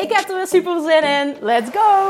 Ik 0.00 0.12
heb 0.12 0.28
er 0.28 0.36
weer 0.36 0.46
super 0.46 0.80
zin 0.80 1.02
in. 1.02 1.36
Let's 1.40 1.70
go! 1.70 2.08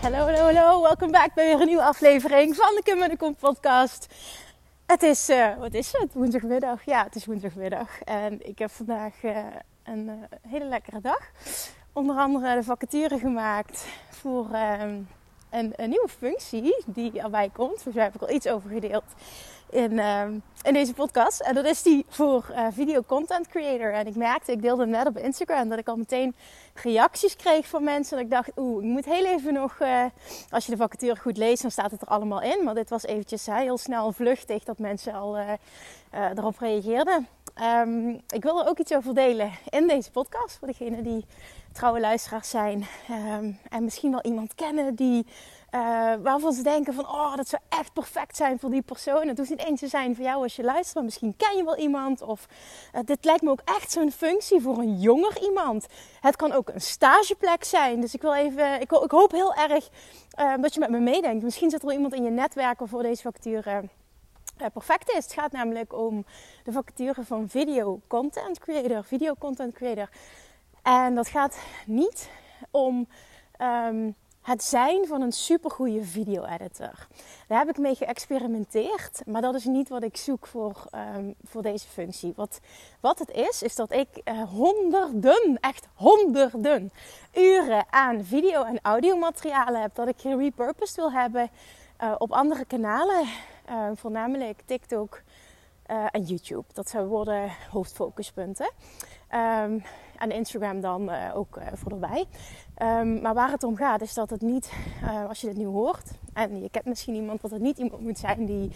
Hallo, 0.00 0.18
hallo, 0.18 0.38
hallo. 0.38 0.82
Welkom 0.82 1.10
back 1.10 1.34
bij 1.34 1.44
weer 1.44 1.60
een 1.60 1.66
nieuwe 1.66 1.82
aflevering 1.82 2.56
van 2.56 2.74
de 2.74 2.80
Kim 2.82 3.02
en 3.02 3.08
de 3.08 3.16
Kom 3.16 3.36
podcast. 3.36 4.14
Het 4.86 5.02
is, 5.02 5.30
uh, 5.30 5.56
wat 5.58 5.74
is 5.74 5.92
het? 5.92 6.14
Woensdagmiddag. 6.14 6.84
Ja, 6.84 7.04
het 7.04 7.14
is 7.14 7.26
woensdagmiddag. 7.26 8.00
En 8.02 8.48
ik 8.48 8.58
heb 8.58 8.70
vandaag 8.70 9.22
uh, 9.22 9.36
een 9.84 10.08
uh, 10.08 10.12
hele 10.50 10.64
lekkere 10.64 11.00
dag. 11.00 11.30
Onder 12.00 12.16
andere 12.16 12.54
de 12.54 12.62
vacature 12.62 13.18
gemaakt 13.18 13.86
voor 14.10 14.46
een, 14.52 15.08
een, 15.76 15.90
nieuwe 15.90 16.08
functie 16.18 16.84
die 16.86 17.20
erbij 17.20 17.50
komt. 17.52 17.72
Volgens 17.72 17.94
mij 17.94 18.04
heb 18.04 18.14
ik 18.14 18.22
al 18.22 18.30
iets 18.30 18.46
over 18.46 18.70
gedeeld 18.70 19.04
in, 19.70 19.98
in 20.62 20.72
deze 20.72 20.94
podcast. 20.94 21.40
En 21.40 21.54
dat 21.54 21.64
is 21.64 21.82
die 21.82 22.06
voor 22.08 22.44
video 22.72 23.02
content 23.06 23.48
creator. 23.48 23.92
En 23.92 24.06
ik 24.06 24.16
merkte, 24.16 24.52
ik 24.52 24.62
deelde 24.62 24.86
net 24.86 25.06
op 25.06 25.16
Instagram, 25.16 25.68
dat 25.68 25.78
ik 25.78 25.88
al 25.88 25.96
meteen 25.96 26.34
reacties 26.74 27.36
kreeg 27.36 27.66
van 27.66 27.84
mensen. 27.84 28.16
Dat 28.16 28.24
ik 28.24 28.30
dacht, 28.30 28.50
oeh, 28.56 28.84
ik 28.84 28.90
moet 28.90 29.04
heel 29.04 29.26
even 29.26 29.52
nog... 29.52 29.80
Uh, 29.80 30.04
als 30.50 30.64
je 30.64 30.70
de 30.70 30.78
vacature 30.78 31.16
goed 31.16 31.36
leest, 31.36 31.62
dan 31.62 31.70
staat 31.70 31.90
het 31.90 32.00
er 32.00 32.08
allemaal 32.08 32.42
in. 32.42 32.64
Maar 32.64 32.74
dit 32.74 32.90
was 32.90 33.04
eventjes 33.04 33.46
heel 33.46 33.78
snel 33.78 34.12
vluchtig 34.12 34.64
dat 34.64 34.78
mensen 34.78 35.12
al 35.12 35.38
uh, 35.38 35.50
erop 36.10 36.58
reageerden. 36.58 37.28
Um, 37.62 38.20
ik 38.28 38.42
wil 38.42 38.60
er 38.60 38.68
ook 38.68 38.78
iets 38.78 38.92
over 38.92 39.14
delen 39.14 39.52
in 39.68 39.86
deze 39.86 40.10
podcast. 40.10 40.58
Voor 40.58 40.68
degenen 40.68 41.02
die 41.02 41.24
trouwe 41.72 42.00
luisteraars 42.00 42.50
zijn. 42.50 42.86
Um, 43.10 43.58
en 43.68 43.84
misschien 43.84 44.10
wel 44.10 44.22
iemand 44.22 44.54
kennen 44.54 44.94
die... 44.94 45.26
Uh, 45.74 45.80
waarvan 46.22 46.52
ze 46.52 46.62
denken 46.62 46.94
van, 46.94 47.08
oh, 47.08 47.36
dat 47.36 47.48
zou 47.48 47.62
echt 47.68 47.92
perfect 47.92 48.36
zijn 48.36 48.58
voor 48.58 48.70
die 48.70 48.82
persoon. 48.82 49.28
Het 49.28 49.38
hoeft 49.38 49.50
niet 49.50 49.64
eens 49.64 49.80
te 49.80 49.86
zijn 49.86 50.14
voor 50.14 50.24
jou 50.24 50.42
als 50.42 50.56
je 50.56 50.62
luistert, 50.62 50.94
maar 50.94 51.04
misschien 51.04 51.36
ken 51.36 51.56
je 51.56 51.64
wel 51.64 51.76
iemand. 51.76 52.22
Of 52.22 52.46
uh, 52.94 53.00
dit 53.04 53.24
lijkt 53.24 53.42
me 53.42 53.50
ook 53.50 53.60
echt 53.64 53.92
zo'n 53.92 54.12
functie 54.12 54.60
voor 54.60 54.78
een 54.78 55.00
jonger 55.00 55.42
iemand. 55.42 55.86
Het 56.20 56.36
kan 56.36 56.52
ook 56.52 56.68
een 56.68 56.80
stageplek 56.80 57.64
zijn. 57.64 58.00
Dus 58.00 58.14
ik 58.14 58.22
wil 58.22 58.34
even, 58.34 58.80
ik, 58.80 58.92
ik 58.92 59.10
hoop 59.10 59.30
heel 59.30 59.54
erg 59.54 59.88
uh, 60.38 60.54
dat 60.60 60.74
je 60.74 60.80
met 60.80 60.90
me 60.90 60.98
meedenkt. 60.98 61.44
Misschien 61.44 61.70
zit 61.70 61.80
er 61.80 61.86
wel 61.86 61.96
iemand 61.96 62.14
in 62.14 62.24
je 62.24 62.30
netwerk 62.30 62.78
waarvoor 62.78 63.02
deze 63.02 63.22
vacature 63.22 63.88
perfect 64.72 65.10
is. 65.10 65.24
Het 65.24 65.32
gaat 65.32 65.52
namelijk 65.52 65.92
om 65.92 66.24
de 66.64 66.72
vacature 66.72 67.24
van 67.24 67.48
video 67.48 68.00
content 68.06 68.58
creator. 68.58 69.04
Video 69.04 69.34
content 69.38 69.74
creator. 69.74 70.08
En 70.82 71.14
dat 71.14 71.28
gaat 71.28 71.58
niet 71.86 72.30
om 72.70 73.08
um, 73.60 74.14
het 74.42 74.64
zijn 74.64 75.06
van 75.06 75.22
een 75.22 75.32
supergoeie 75.32 76.02
video-editor. 76.02 77.06
Daar 77.46 77.58
heb 77.58 77.68
ik 77.68 77.78
mee 77.78 77.94
geëxperimenteerd, 77.94 79.22
maar 79.26 79.42
dat 79.42 79.54
is 79.54 79.64
niet 79.64 79.88
wat 79.88 80.02
ik 80.02 80.16
zoek 80.16 80.46
voor, 80.46 80.84
um, 81.16 81.34
voor 81.44 81.62
deze 81.62 81.88
functie. 81.88 82.32
Wat, 82.36 82.60
wat 83.00 83.18
het 83.18 83.30
is, 83.30 83.62
is 83.62 83.74
dat 83.74 83.92
ik 83.92 84.08
uh, 84.24 84.42
honderden, 84.42 85.58
echt 85.60 85.86
honderden 85.94 86.92
uren 87.34 87.84
aan 87.90 88.24
video- 88.24 88.64
en 88.64 88.78
audiomaterialen 88.82 89.80
heb 89.80 89.94
dat 89.94 90.08
ik 90.08 90.20
gerepurposed 90.20 90.96
wil 90.96 91.12
hebben 91.12 91.50
uh, 92.02 92.14
op 92.18 92.32
andere 92.32 92.64
kanalen, 92.64 93.28
uh, 93.70 93.90
voornamelijk 93.94 94.62
TikTok 94.64 95.22
en 96.10 96.22
YouTube. 96.22 96.64
Dat 96.72 96.88
zou 96.88 97.06
worden 97.06 97.50
hoofdfocuspunten. 97.70 98.70
Um, 99.34 99.82
en 100.16 100.30
Instagram 100.30 100.80
dan 100.80 101.10
uh, 101.10 101.36
ook 101.36 101.56
uh, 101.56 101.66
voor 101.74 101.92
erbij. 101.92 102.24
Um, 102.82 103.20
maar 103.20 103.34
waar 103.34 103.50
het 103.50 103.62
om 103.62 103.76
gaat 103.76 104.00
is 104.00 104.14
dat 104.14 104.30
het 104.30 104.40
niet, 104.40 104.72
als 105.28 105.40
je 105.40 105.46
dit 105.46 105.56
nu 105.56 105.66
hoort, 105.66 106.10
en 106.32 106.62
je 106.62 106.70
kent 106.70 106.84
misschien 106.84 107.14
iemand, 107.14 107.40
dat 107.40 107.50
het 107.50 107.60
niet 107.60 107.78
iemand 107.78 108.02
moet 108.02 108.18
zijn 108.18 108.46
die 108.46 108.72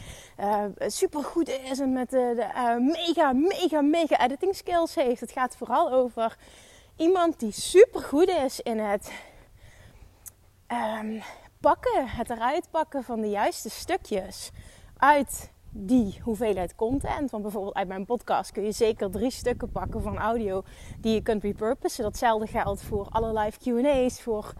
super 0.78 1.24
goed 1.24 1.48
is 1.48 1.80
en 1.80 1.92
met 1.92 2.10
de, 2.10 2.46
mega, 2.80 3.32
mega, 3.32 3.80
mega 3.80 4.20
editing 4.20 4.56
skills 4.56 4.94
heeft. 4.94 5.20
Het 5.20 5.32
gaat 5.32 5.56
vooral 5.56 5.92
over 5.92 6.36
iemand 6.96 7.40
die 7.40 7.52
super 7.52 8.02
goed 8.02 8.28
is 8.28 8.60
in 8.60 8.78
het 8.78 9.12
um, 10.68 11.22
pakken, 11.60 12.08
het 12.08 12.30
eruit 12.30 12.70
pakken 12.70 13.04
van 13.04 13.20
de 13.20 13.30
juiste 13.30 13.70
stukjes 13.70 14.50
uit 14.96 15.52
die 15.76 16.18
hoeveelheid 16.22 16.74
content. 16.74 17.30
Want 17.30 17.42
bijvoorbeeld 17.42 17.74
uit 17.74 17.88
mijn 17.88 18.04
podcast 18.04 18.52
kun 18.52 18.64
je 18.64 18.72
zeker 18.72 19.10
drie 19.10 19.30
stukken 19.30 19.70
pakken 19.70 20.02
van 20.02 20.18
audio 20.18 20.62
die 21.00 21.14
je 21.14 21.22
kunt 21.22 21.42
repurposen. 21.42 22.02
Datzelfde 22.02 22.46
geldt 22.46 22.82
voor 22.82 23.06
alle 23.10 23.38
live 23.38 23.58
QA's, 23.58 24.22
voor 24.22 24.54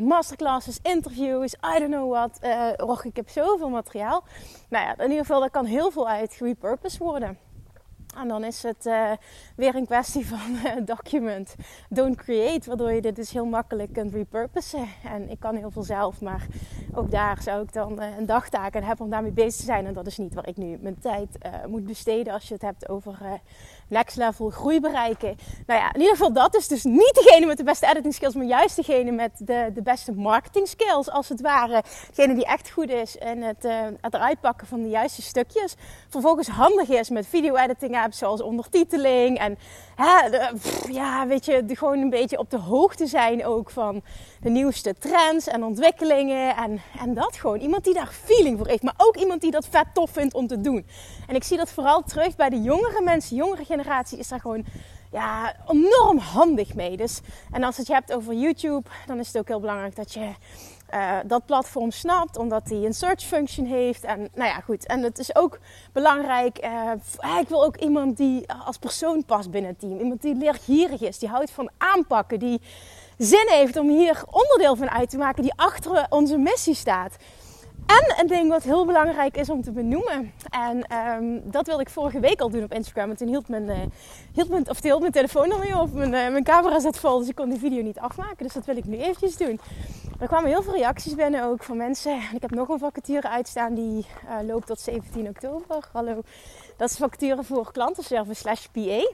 masterclasses, 0.00 0.78
interviews, 0.82 1.54
I 1.54 1.78
don't 1.78 1.90
know 1.90 2.10
what. 2.10 2.38
Uh, 2.42 2.88
och, 2.88 3.04
ik 3.04 3.16
heb 3.16 3.28
zoveel 3.28 3.68
materiaal. 3.68 4.24
Nou 4.68 4.84
ja, 4.84 4.98
in 4.98 5.10
ieder 5.10 5.24
geval, 5.24 5.40
daar 5.40 5.50
kan 5.50 5.64
heel 5.64 5.90
veel 5.90 6.08
uit 6.08 6.32
gerepurposed 6.32 6.98
worden. 6.98 7.38
En 8.20 8.28
dan 8.28 8.44
is 8.44 8.62
het 8.62 8.86
uh, 8.86 9.10
weer 9.56 9.74
een 9.74 9.86
kwestie 9.86 10.26
van 10.36 10.50
uh, 10.64 10.72
document, 10.84 11.54
don't 11.88 12.16
create. 12.16 12.68
Waardoor 12.68 12.92
je 12.92 13.00
dit 13.00 13.16
dus 13.16 13.30
heel 13.30 13.44
makkelijk 13.44 13.92
kunt 13.92 14.12
repurposen. 14.12 14.88
En 15.04 15.30
ik 15.30 15.40
kan 15.40 15.56
heel 15.56 15.70
veel 15.70 15.82
zelf, 15.82 16.20
maar 16.20 16.46
ook 16.94 17.10
daar 17.10 17.42
zou 17.42 17.62
ik 17.62 17.72
dan 17.72 18.02
uh, 18.02 18.16
een 18.18 18.26
dagtaak 18.26 18.74
en 18.74 18.82
hebben 18.82 19.04
om 19.04 19.10
daarmee 19.10 19.30
bezig 19.30 19.56
te 19.56 19.64
zijn. 19.64 19.86
En 19.86 19.92
dat 19.92 20.06
is 20.06 20.18
niet 20.18 20.34
waar 20.34 20.48
ik 20.48 20.56
nu 20.56 20.78
mijn 20.80 20.98
tijd 20.98 21.38
moet 21.68 21.84
besteden 21.86 22.32
als 22.32 22.48
je 22.48 22.54
het 22.54 22.62
hebt 22.62 22.88
over 22.88 23.40
next 23.88 24.16
level 24.16 24.50
groei 24.50 24.80
bereiken. 24.80 25.36
Nou 25.66 25.80
ja, 25.80 25.92
in 25.92 26.00
ieder 26.00 26.16
geval 26.16 26.32
dat 26.32 26.56
is 26.56 26.68
dus 26.68 26.84
niet 26.84 27.14
degene 27.14 27.46
met 27.46 27.56
de 27.56 27.64
beste 27.64 27.86
editing 27.86 28.14
skills, 28.14 28.34
maar 28.34 28.46
juist 28.46 28.76
degene 28.76 29.10
met 29.10 29.30
de, 29.38 29.70
de 29.74 29.82
beste 29.82 30.12
marketing 30.12 30.68
skills, 30.68 31.10
als 31.10 31.28
het 31.28 31.40
ware. 31.40 31.82
Degene 32.14 32.34
die 32.34 32.44
echt 32.44 32.70
goed 32.70 32.90
is 32.90 33.16
in 33.16 33.42
het, 33.42 33.62
het 34.00 34.14
eruit 34.14 34.40
pakken 34.40 34.66
van 34.66 34.82
de 34.82 34.88
juiste 34.88 35.22
stukjes. 35.22 35.74
Vervolgens 36.08 36.48
handig 36.48 36.88
is 36.88 37.10
met 37.10 37.26
video 37.26 37.56
editing 37.56 37.96
zoals 38.14 38.42
ondertiteling 38.42 39.38
en 39.38 39.58
hè, 39.94 40.26
ja, 40.90 41.26
weet 41.26 41.44
je, 41.44 41.64
de, 41.64 41.76
gewoon 41.76 41.98
een 41.98 42.10
beetje 42.10 42.38
op 42.38 42.50
de 42.50 42.58
hoogte 42.58 43.06
zijn 43.06 43.46
ook 43.46 43.70
van 43.70 44.02
de 44.40 44.50
nieuwste 44.50 44.94
trends 44.98 45.46
en 45.46 45.64
ontwikkelingen 45.64 46.56
en, 46.56 46.80
en 47.00 47.14
dat 47.14 47.36
gewoon. 47.36 47.60
Iemand 47.60 47.84
die 47.84 47.94
daar 47.94 48.12
feeling 48.24 48.58
voor 48.58 48.66
heeft, 48.66 48.82
maar 48.82 48.94
ook 48.96 49.16
iemand 49.16 49.40
die 49.40 49.50
dat 49.50 49.66
vet 49.70 49.86
tof 49.92 50.10
vindt 50.10 50.34
om 50.34 50.46
te 50.46 50.60
doen. 50.60 50.86
En 51.26 51.34
ik 51.34 51.44
zie 51.44 51.56
dat 51.56 51.70
vooral 51.70 52.02
terug 52.02 52.36
bij 52.36 52.48
de 52.48 52.62
jongere 52.62 53.02
mensen, 53.02 53.36
jongere 53.36 53.64
generatie 53.64 54.18
is 54.18 54.28
daar 54.28 54.40
gewoon 54.40 54.64
ja, 55.12 55.56
enorm 55.68 56.18
handig 56.18 56.74
mee. 56.74 56.96
Dus, 56.96 57.20
en 57.50 57.62
als 57.62 57.76
het 57.76 57.86
je 57.86 57.92
hebt 57.92 58.12
over 58.12 58.34
YouTube, 58.34 58.88
dan 59.06 59.18
is 59.18 59.26
het 59.26 59.38
ook 59.38 59.48
heel 59.48 59.60
belangrijk 59.60 59.96
dat 59.96 60.12
je 60.12 60.32
uh, 60.94 61.16
dat 61.26 61.46
platform 61.46 61.90
snapt, 61.90 62.36
omdat 62.36 62.68
hij 62.68 62.78
een 62.78 62.94
search 62.94 63.22
function 63.22 63.66
heeft. 63.66 64.04
En 64.04 64.28
nou 64.34 64.48
ja, 64.48 64.60
goed. 64.60 64.86
En 64.86 65.02
het 65.02 65.18
is 65.18 65.34
ook 65.34 65.58
belangrijk. 65.92 66.64
Uh, 66.64 67.40
ik 67.40 67.48
wil 67.48 67.64
ook 67.64 67.76
iemand 67.76 68.16
die 68.16 68.52
als 68.64 68.78
persoon 68.78 69.24
past 69.24 69.50
binnen 69.50 69.70
het 69.70 69.80
team. 69.80 69.98
Iemand 69.98 70.22
die 70.22 70.34
leergierig 70.34 71.00
is, 71.00 71.18
die 71.18 71.28
houdt 71.28 71.50
van 71.50 71.70
aanpakken, 71.78 72.38
die 72.38 72.60
zin 73.18 73.46
heeft 73.48 73.76
om 73.76 73.88
hier 73.88 74.22
onderdeel 74.30 74.76
van 74.76 74.90
uit 74.90 75.10
te 75.10 75.18
maken, 75.18 75.42
die 75.42 75.52
achter 75.56 76.06
onze 76.08 76.36
missie 76.36 76.74
staat. 76.74 77.16
En 77.86 78.14
een 78.20 78.26
ding 78.26 78.48
wat 78.48 78.62
heel 78.62 78.86
belangrijk 78.86 79.36
is 79.36 79.50
om 79.50 79.62
te 79.62 79.72
benoemen. 79.72 80.32
En 80.50 80.96
um, 80.96 81.50
dat 81.50 81.66
wilde 81.66 81.82
ik 81.82 81.90
vorige 81.90 82.20
week 82.20 82.40
al 82.40 82.50
doen 82.50 82.62
op 82.62 82.72
Instagram. 82.72 83.10
En 83.10 83.16
toen 83.16 83.28
hield 83.28 83.48
mijn, 83.48 83.68
uh, 83.68 83.76
hield 84.32 84.48
mijn, 84.48 84.70
of 84.70 84.82
hield 84.82 85.00
mijn 85.00 85.12
telefoon 85.12 85.48
nog 85.48 85.64
niet 85.64 85.74
op. 85.74 85.92
Mijn, 85.92 86.12
uh, 86.12 86.30
mijn 86.30 86.44
camera 86.44 86.80
zat 86.80 86.98
vol, 86.98 87.18
dus 87.18 87.28
ik 87.28 87.34
kon 87.34 87.48
die 87.48 87.58
video 87.58 87.82
niet 87.82 87.98
afmaken. 87.98 88.44
Dus 88.44 88.52
dat 88.52 88.64
wil 88.64 88.76
ik 88.76 88.84
nu 88.84 88.96
eventjes 88.96 89.36
doen. 89.36 89.60
Er 90.20 90.26
kwamen 90.26 90.50
heel 90.50 90.62
veel 90.62 90.74
reacties 90.74 91.14
binnen 91.14 91.44
ook 91.44 91.62
van 91.62 91.76
mensen. 91.76 92.20
Ik 92.34 92.42
heb 92.42 92.50
nog 92.50 92.68
een 92.68 92.78
vacature 92.78 93.28
uitstaan 93.28 93.74
die 93.74 94.06
uh, 94.24 94.46
loopt 94.46 94.66
tot 94.66 94.80
17 94.80 95.28
oktober. 95.28 95.88
Hallo. 95.92 96.20
Dat 96.76 96.90
is 96.90 96.96
vacature 96.96 97.44
voor 97.44 97.72
klantenservice 97.72 98.40
slash 98.40 98.66
PA. 98.66 99.10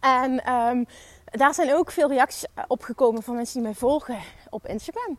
En 0.00 0.52
um, 0.52 0.86
daar 1.24 1.54
zijn 1.54 1.74
ook 1.74 1.90
veel 1.90 2.08
reacties 2.08 2.46
opgekomen 2.66 3.22
van 3.22 3.34
mensen 3.34 3.54
die 3.54 3.62
mij 3.62 3.74
volgen 3.74 4.18
op 4.50 4.66
Instagram. 4.66 5.18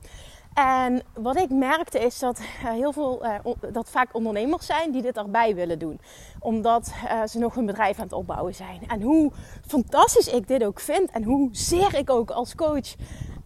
En 0.54 1.02
wat 1.14 1.36
ik 1.36 1.50
merkte 1.50 2.00
is 2.00 2.20
dat 2.20 2.40
uh, 2.40 2.70
heel 2.70 2.94
veel, 2.94 3.26
uh, 3.26 3.54
dat 3.72 3.90
vaak 3.90 4.16
ondernemers 4.16 4.66
zijn 4.66 4.92
die 4.92 5.02
dit 5.02 5.18
erbij 5.18 5.56
willen 5.56 5.80
doen. 5.80 6.00
Omdat 6.40 6.92
uh, 7.06 7.24
ze 7.28 7.40
nog 7.40 7.56
hun 7.56 7.66
bedrijf 7.66 7.98
aan 7.98 8.04
het 8.04 8.14
opbouwen 8.14 8.56
zijn. 8.56 8.88
En 8.88 9.02
hoe 9.02 9.32
fantastisch 9.68 10.28
ik 10.28 10.48
dit 10.48 10.64
ook 10.64 10.80
vind 10.80 11.12
en 11.12 11.24
hoe 11.24 11.50
zeer 11.52 11.96
ik 11.96 12.10
ook 12.10 12.32
als 12.32 12.56
coach 12.56 12.96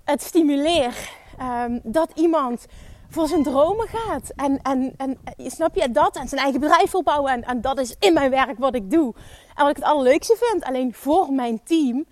het 0.03 0.21
stimuleer 0.21 1.09
ehm, 1.37 1.79
dat 1.83 2.11
iemand 2.15 2.65
voor 3.09 3.27
zijn 3.27 3.43
dromen 3.43 3.87
gaat. 3.87 4.31
En, 4.35 4.59
en, 4.61 4.93
en 4.97 5.17
snap 5.37 5.75
je 5.75 5.91
dat? 5.91 6.15
En 6.15 6.27
zijn 6.27 6.41
eigen 6.41 6.59
bedrijf 6.59 6.91
wil 6.91 7.03
bouwen. 7.03 7.31
En, 7.31 7.43
en 7.43 7.61
dat 7.61 7.79
is 7.79 7.95
in 7.99 8.13
mijn 8.13 8.29
werk 8.29 8.57
wat 8.57 8.75
ik 8.75 8.91
doe. 8.91 9.13
En 9.55 9.63
wat 9.63 9.69
ik 9.69 9.75
het 9.75 9.85
allerleukste 9.85 10.35
vind. 10.39 10.63
Alleen 10.63 10.93
voor 10.93 11.33
mijn 11.33 11.63
team 11.63 12.05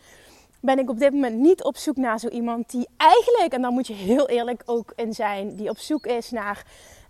ben 0.66 0.80
ik 0.80 0.90
op 0.90 1.00
dit 1.00 1.14
moment 1.14 1.36
niet 1.36 1.64
op 1.64 1.78
zoek 1.78 1.96
naar 1.96 2.20
zo 2.20 2.28
iemand 2.28 2.70
die 2.70 2.88
eigenlijk, 2.98 3.54
en 3.54 3.62
daar 3.62 3.72
moet 3.72 3.88
je 3.88 3.94
heel 3.94 4.28
eerlijk 4.28 4.64
ook 4.66 4.94
in 4.96 5.14
zijn, 5.14 5.56
die 5.56 5.70
op 5.70 5.78
zoek 5.78 6.06
is 6.06 6.32
naar, 6.32 6.66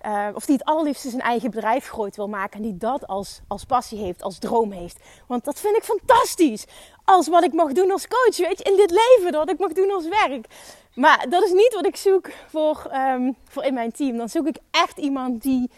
uh, 0.06 0.28
of 0.34 0.46
die 0.46 0.56
het 0.56 0.66
allerliefste 0.66 1.10
zijn 1.10 1.22
eigen 1.22 1.50
bedrijf 1.50 1.88
groot 1.88 2.16
wil 2.16 2.28
maken. 2.28 2.58
En 2.58 2.62
die 2.62 2.78
dat 2.78 3.08
als, 3.08 3.42
als 3.48 3.64
passie 3.64 4.00
heeft, 4.00 4.24
als 4.24 4.40
droom 4.40 4.72
heeft. 4.72 5.00
Want 5.28 5.46
dat 5.46 5.60
vind 5.60 5.78
ik 5.78 5.84
fantastisch. 5.84 6.66
Als 7.06 7.28
wat 7.28 7.44
ik 7.44 7.54
mag 7.54 7.72
doen 7.72 7.92
als 7.92 8.08
coach, 8.08 8.38
weet 8.38 8.58
je, 8.58 8.64
in 8.64 8.78
dit 8.78 8.92
leven, 8.92 9.32
wat 9.32 9.50
ik 9.50 9.60
mag 9.60 9.74
doen 9.74 9.92
als 9.92 10.08
werk. 10.08 10.46
Maar 10.96 11.26
dat 11.30 11.44
is 11.44 11.52
niet 11.52 11.74
wat 11.74 11.86
ik 11.86 11.96
zoek 11.96 12.30
voor, 12.48 12.92
um, 12.94 13.36
voor 13.44 13.64
in 13.64 13.74
mijn 13.74 13.92
team. 13.92 14.18
Dan 14.18 14.30
zoek 14.30 14.48
ik 14.48 14.58
echt 14.72 14.98
iemand 14.98 15.42
die 15.42 15.70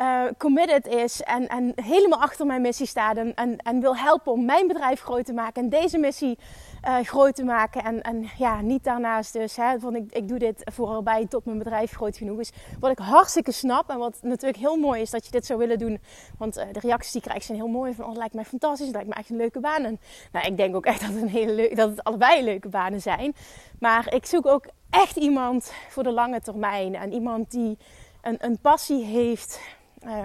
uh, 0.00 0.22
committed 0.38 0.86
is 0.86 1.22
en, 1.22 1.48
en 1.48 1.72
helemaal 1.74 2.20
achter 2.20 2.46
mijn 2.46 2.60
missie 2.60 2.86
staat. 2.86 3.16
En, 3.16 3.34
en, 3.34 3.56
en 3.56 3.80
wil 3.80 3.96
helpen 3.96 4.32
om 4.32 4.44
mijn 4.44 4.66
bedrijf 4.66 5.00
groot 5.00 5.24
te 5.24 5.32
maken. 5.32 5.62
En 5.62 5.68
deze 5.68 5.98
missie 5.98 6.38
uh, 6.86 6.96
groot 7.00 7.34
te 7.34 7.44
maken. 7.44 7.84
En, 7.84 8.02
en 8.02 8.28
ja, 8.38 8.60
niet 8.60 8.84
daarnaast 8.84 9.32
dus. 9.32 9.56
Hè, 9.56 9.78
van 9.78 9.96
ik, 9.96 10.12
ik 10.12 10.28
doe 10.28 10.38
dit 10.38 10.62
vooral 10.74 11.02
bij 11.02 11.26
tot 11.26 11.44
mijn 11.44 11.58
bedrijf 11.58 11.92
groot 11.92 12.16
genoeg 12.16 12.40
is. 12.40 12.52
Wat 12.80 12.90
ik 12.90 12.98
hartstikke 12.98 13.52
snap. 13.52 13.90
En 13.90 13.98
wat 13.98 14.18
natuurlijk 14.22 14.58
heel 14.58 14.76
mooi 14.76 15.00
is 15.00 15.10
dat 15.10 15.24
je 15.24 15.30
dit 15.30 15.46
zou 15.46 15.58
willen 15.58 15.78
doen. 15.78 16.00
Want 16.38 16.58
uh, 16.58 16.64
de 16.72 16.80
reacties 16.80 17.12
die 17.12 17.20
ik 17.20 17.28
krijg 17.28 17.42
zijn 17.42 17.58
heel 17.58 17.68
mooi. 17.68 17.94
Van 17.94 18.04
oh, 18.04 18.10
het 18.10 18.18
lijkt 18.18 18.34
mij 18.34 18.44
fantastisch. 18.44 18.86
Het 18.86 18.94
lijkt 18.94 19.08
me 19.08 19.14
echt 19.14 19.30
een 19.30 19.36
leuke 19.36 19.60
baan. 19.60 19.84
En, 19.84 20.00
nou, 20.32 20.46
ik 20.46 20.56
denk 20.56 20.76
ook 20.76 20.86
echt 20.86 21.00
dat 21.00 21.10
het, 21.10 21.22
een 21.22 21.28
hele 21.28 21.52
leuke, 21.52 21.74
dat 21.74 21.90
het 21.90 22.04
allebei 22.04 22.44
leuke 22.44 22.68
banen 22.68 23.00
zijn. 23.00 23.34
Maar 23.78 24.14
ik 24.14 24.26
zoek 24.26 24.46
ook 24.46 24.66
echt 24.90 25.16
iemand 25.16 25.72
voor 25.88 26.02
de 26.02 26.12
lange 26.12 26.40
termijn. 26.40 26.94
En 26.94 27.12
iemand 27.12 27.50
die 27.50 27.78
een, 28.22 28.36
een 28.38 28.58
passie 28.58 29.04
heeft. 29.04 29.60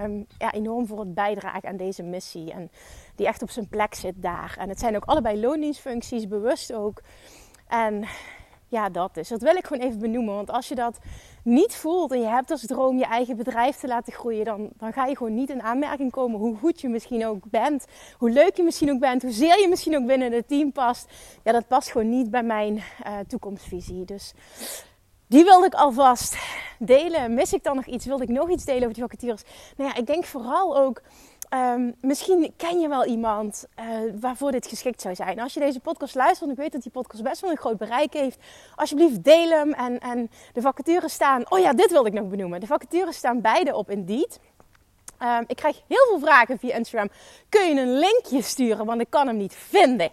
Um, 0.02 0.26
ja, 0.38 0.52
enorm 0.52 0.86
voor 0.86 0.98
het 0.98 1.14
bijdragen 1.14 1.68
aan 1.68 1.76
deze 1.76 2.02
missie. 2.02 2.52
En 2.52 2.70
die 3.22 3.30
echt 3.30 3.42
op 3.42 3.50
zijn 3.50 3.68
plek 3.68 3.94
zit 3.94 4.14
daar. 4.16 4.56
En 4.58 4.68
het 4.68 4.78
zijn 4.78 4.96
ook 4.96 5.04
allebei 5.04 5.40
loondienstfuncties, 5.40 6.28
bewust 6.28 6.72
ook. 6.72 7.02
En 7.68 8.04
ja, 8.68 8.88
dat 8.88 9.16
is. 9.16 9.28
Dat 9.28 9.42
wil 9.42 9.56
ik 9.56 9.66
gewoon 9.66 9.86
even 9.86 9.98
benoemen. 9.98 10.34
Want 10.34 10.50
als 10.50 10.68
je 10.68 10.74
dat 10.74 10.98
niet 11.44 11.74
voelt 11.74 12.12
en 12.12 12.20
je 12.20 12.26
hebt 12.26 12.50
als 12.50 12.66
droom 12.66 12.98
je 12.98 13.04
eigen 13.04 13.36
bedrijf 13.36 13.76
te 13.76 13.86
laten 13.86 14.12
groeien, 14.12 14.44
dan, 14.44 14.68
dan 14.76 14.92
ga 14.92 15.06
je 15.06 15.16
gewoon 15.16 15.34
niet 15.34 15.50
in 15.50 15.62
aanmerking 15.62 16.10
komen 16.10 16.38
hoe 16.38 16.56
goed 16.56 16.80
je 16.80 16.88
misschien 16.88 17.26
ook 17.26 17.50
bent. 17.50 17.86
Hoe 18.18 18.30
leuk 18.30 18.56
je 18.56 18.62
misschien 18.62 18.90
ook 18.90 19.00
bent. 19.00 19.22
Hoezeer 19.22 19.60
je 19.60 19.68
misschien 19.68 19.96
ook 19.96 20.06
binnen 20.06 20.32
het 20.32 20.48
team 20.48 20.72
past. 20.72 21.06
Ja, 21.44 21.52
dat 21.52 21.68
past 21.68 21.90
gewoon 21.90 22.08
niet 22.08 22.30
bij 22.30 22.42
mijn 22.42 22.74
uh, 22.76 23.18
toekomstvisie. 23.26 24.04
Dus 24.04 24.34
die 25.26 25.44
wilde 25.44 25.66
ik 25.66 25.74
alvast 25.74 26.36
delen. 26.78 27.34
Mis 27.34 27.52
ik 27.52 27.62
dan 27.62 27.76
nog 27.76 27.86
iets? 27.86 28.06
Wilde 28.06 28.22
ik 28.22 28.28
nog 28.28 28.50
iets 28.50 28.64
delen 28.64 28.82
over 28.82 28.94
die 28.94 29.02
vacatures? 29.02 29.42
Nou 29.76 29.90
ja, 29.90 29.96
ik 29.96 30.06
denk 30.06 30.24
vooral 30.24 30.78
ook 30.78 31.02
Um, 31.54 31.94
misschien 32.00 32.54
ken 32.56 32.80
je 32.80 32.88
wel 32.88 33.04
iemand 33.04 33.66
uh, 33.80 33.84
waarvoor 34.20 34.52
dit 34.52 34.66
geschikt 34.66 35.00
zou 35.00 35.14
zijn. 35.14 35.40
Als 35.40 35.54
je 35.54 35.60
deze 35.60 35.80
podcast 35.80 36.14
luistert, 36.14 36.42
en 36.44 36.50
ik 36.50 36.62
weet 36.62 36.72
dat 36.72 36.82
die 36.82 36.92
podcast 36.92 37.22
best 37.22 37.40
wel 37.40 37.50
een 37.50 37.56
groot 37.56 37.78
bereik 37.78 38.12
heeft. 38.12 38.38
Alsjeblieft, 38.74 39.24
deel 39.24 39.50
hem. 39.50 39.72
En, 39.72 39.98
en 39.98 40.30
de 40.52 40.60
vacatures 40.60 41.12
staan. 41.12 41.50
Oh 41.50 41.58
ja, 41.58 41.72
dit 41.72 41.90
wilde 41.90 42.08
ik 42.08 42.14
nog 42.14 42.28
benoemen. 42.28 42.60
De 42.60 42.66
vacatures 42.66 43.16
staan 43.16 43.40
beide 43.40 43.76
op 43.76 43.90
Indeed. 43.90 44.40
Um, 45.22 45.44
ik 45.46 45.56
krijg 45.56 45.82
heel 45.86 46.06
veel 46.08 46.18
vragen 46.18 46.58
via 46.58 46.74
Instagram. 46.74 47.08
Kun 47.48 47.74
je 47.74 47.80
een 47.80 47.98
linkje 47.98 48.42
sturen? 48.42 48.86
Want 48.86 49.00
ik 49.00 49.10
kan 49.10 49.26
hem 49.26 49.36
niet 49.36 49.54
vinden. 49.54 50.10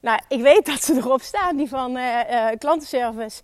Nou, 0.00 0.20
ik 0.28 0.40
weet 0.40 0.66
dat 0.66 0.82
ze 0.82 0.94
erop 0.94 1.22
staan, 1.22 1.56
die 1.56 1.68
van 1.68 1.96
uh, 1.96 2.30
uh, 2.30 2.48
klantenservice. 2.58 3.42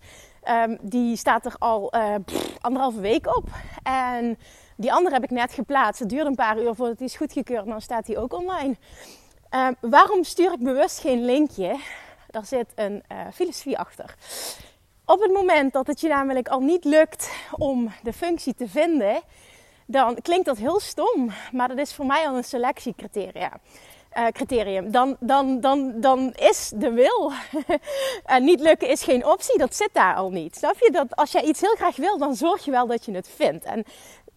Um, 0.49 0.77
die 0.81 1.15
staat 1.15 1.45
er 1.45 1.55
al 1.57 1.93
pff, 2.25 2.57
anderhalve 2.61 2.99
week 2.99 3.35
op. 3.35 3.43
En 3.83 4.37
die 4.77 4.93
andere 4.93 5.15
heb 5.15 5.23
ik 5.23 5.29
net 5.29 5.53
geplaatst. 5.53 5.99
Het 5.99 6.09
duurt 6.09 6.25
een 6.25 6.35
paar 6.35 6.61
uur 6.61 6.75
voordat 6.75 6.97
die 6.97 7.07
is 7.07 7.15
goedgekeurd. 7.15 7.65
Dan 7.65 7.81
staat 7.81 8.05
die 8.05 8.17
ook 8.17 8.33
online. 8.33 8.75
Uh, 9.55 9.67
waarom 9.79 10.23
stuur 10.23 10.51
ik 10.51 10.59
bewust 10.59 10.99
geen 10.99 11.25
linkje? 11.25 11.79
Daar 12.27 12.45
zit 12.45 12.67
een 12.75 13.03
uh, 13.11 13.17
filosofie 13.33 13.77
achter. 13.77 14.15
Op 15.05 15.21
het 15.21 15.31
moment 15.31 15.73
dat 15.73 15.87
het 15.87 16.01
je 16.01 16.07
namelijk 16.07 16.47
al 16.47 16.59
niet 16.59 16.83
lukt 16.83 17.31
om 17.51 17.91
de 18.03 18.13
functie 18.13 18.53
te 18.55 18.67
vinden, 18.67 19.21
dan 19.85 20.21
klinkt 20.21 20.45
dat 20.45 20.57
heel 20.57 20.79
stom. 20.79 21.31
Maar 21.51 21.67
dat 21.67 21.77
is 21.77 21.93
voor 21.93 22.05
mij 22.05 22.27
al 22.27 22.35
een 22.35 22.43
selectiecriteria. 22.43 23.51
Uh, 24.17 24.27
criterium. 24.27 24.91
Dan, 24.91 25.17
dan, 25.19 25.59
dan, 25.59 25.93
dan 25.95 26.33
is 26.33 26.71
de 26.75 26.91
wil. 26.91 27.31
en 28.25 28.43
niet 28.43 28.59
lukken 28.59 28.89
is 28.89 29.03
geen 29.03 29.25
optie. 29.25 29.57
Dat 29.57 29.75
zit 29.75 29.89
daar 29.93 30.15
al 30.15 30.29
niet. 30.29 30.55
Snap 30.55 30.75
je? 30.79 30.91
Dat 30.91 31.15
als 31.15 31.31
jij 31.31 31.43
iets 31.43 31.61
heel 31.61 31.75
graag 31.75 31.95
wil, 31.95 32.17
dan 32.17 32.35
zorg 32.35 32.65
je 32.65 32.71
wel 32.71 32.87
dat 32.87 33.05
je 33.05 33.11
het 33.11 33.29
vindt. 33.35 33.65
En 33.65 33.85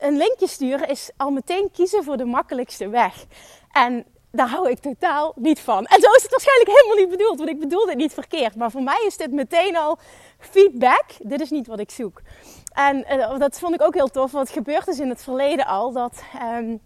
een 0.00 0.16
linkje 0.16 0.46
sturen 0.46 0.88
is 0.88 1.10
al 1.16 1.30
meteen 1.30 1.70
kiezen 1.72 2.04
voor 2.04 2.16
de 2.16 2.24
makkelijkste 2.24 2.88
weg. 2.88 3.24
En 3.72 4.06
daar 4.32 4.48
hou 4.48 4.70
ik 4.70 4.78
totaal 4.78 5.32
niet 5.36 5.60
van. 5.60 5.84
En 5.84 6.00
zo 6.00 6.10
is 6.10 6.22
het 6.22 6.30
waarschijnlijk 6.30 6.70
helemaal 6.70 6.96
niet 6.96 7.18
bedoeld, 7.18 7.38
want 7.38 7.50
ik 7.50 7.58
bedoel 7.58 7.86
dit 7.86 7.96
niet 7.96 8.14
verkeerd. 8.14 8.56
Maar 8.56 8.70
voor 8.70 8.82
mij 8.82 9.04
is 9.06 9.16
dit 9.16 9.32
meteen 9.32 9.76
al 9.76 9.98
feedback. 10.38 11.04
Dit 11.18 11.40
is 11.40 11.50
niet 11.50 11.66
wat 11.66 11.80
ik 11.80 11.90
zoek. 11.90 12.20
En 12.72 13.04
uh, 13.10 13.38
dat 13.38 13.58
vond 13.58 13.74
ik 13.74 13.82
ook 13.82 13.94
heel 13.94 14.08
tof, 14.08 14.32
want 14.32 14.48
het 14.48 14.56
gebeurt 14.56 14.86
dus 14.86 14.98
in 14.98 15.08
het 15.08 15.22
verleden 15.22 15.66
al 15.66 15.92
dat 15.92 16.22
um, 16.42 16.80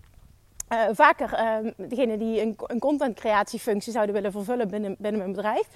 vaker 0.93 1.33
uh, 1.33 1.73
degenen 1.77 2.19
die 2.19 2.41
een, 2.41 2.57
een 2.67 2.79
contentcreatiefunctie 2.79 3.93
zouden 3.93 4.15
willen 4.15 4.33
vervullen 4.33 4.69
binnen, 4.69 4.97
binnen 4.99 5.21
mijn 5.21 5.33
bedrijf, 5.33 5.67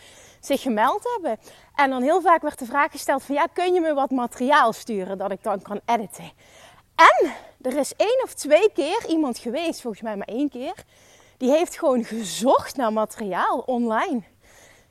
zich 0.40 0.62
gemeld 0.62 1.10
hebben. 1.12 1.38
En 1.74 1.90
dan 1.90 2.02
heel 2.02 2.20
vaak 2.20 2.42
werd 2.42 2.58
de 2.58 2.64
vraag 2.64 2.90
gesteld 2.90 3.22
van 3.22 3.34
ja, 3.34 3.46
kun 3.52 3.74
je 3.74 3.80
me 3.80 3.94
wat 3.94 4.10
materiaal 4.10 4.72
sturen 4.72 5.18
dat 5.18 5.30
ik 5.30 5.42
dan 5.42 5.62
kan 5.62 5.80
editen? 5.84 6.32
En 6.98 7.34
er 7.60 7.76
is 7.76 7.92
één 7.96 8.20
of 8.24 8.34
twee 8.34 8.70
keer 8.72 9.06
iemand 9.08 9.38
geweest, 9.38 9.80
volgens 9.80 10.02
mij 10.02 10.16
maar 10.16 10.26
één 10.26 10.48
keer, 10.48 10.74
die 11.36 11.50
heeft 11.50 11.78
gewoon 11.78 12.04
gezocht 12.04 12.76
naar 12.76 12.92
materiaal 12.92 13.58
online. 13.66 14.22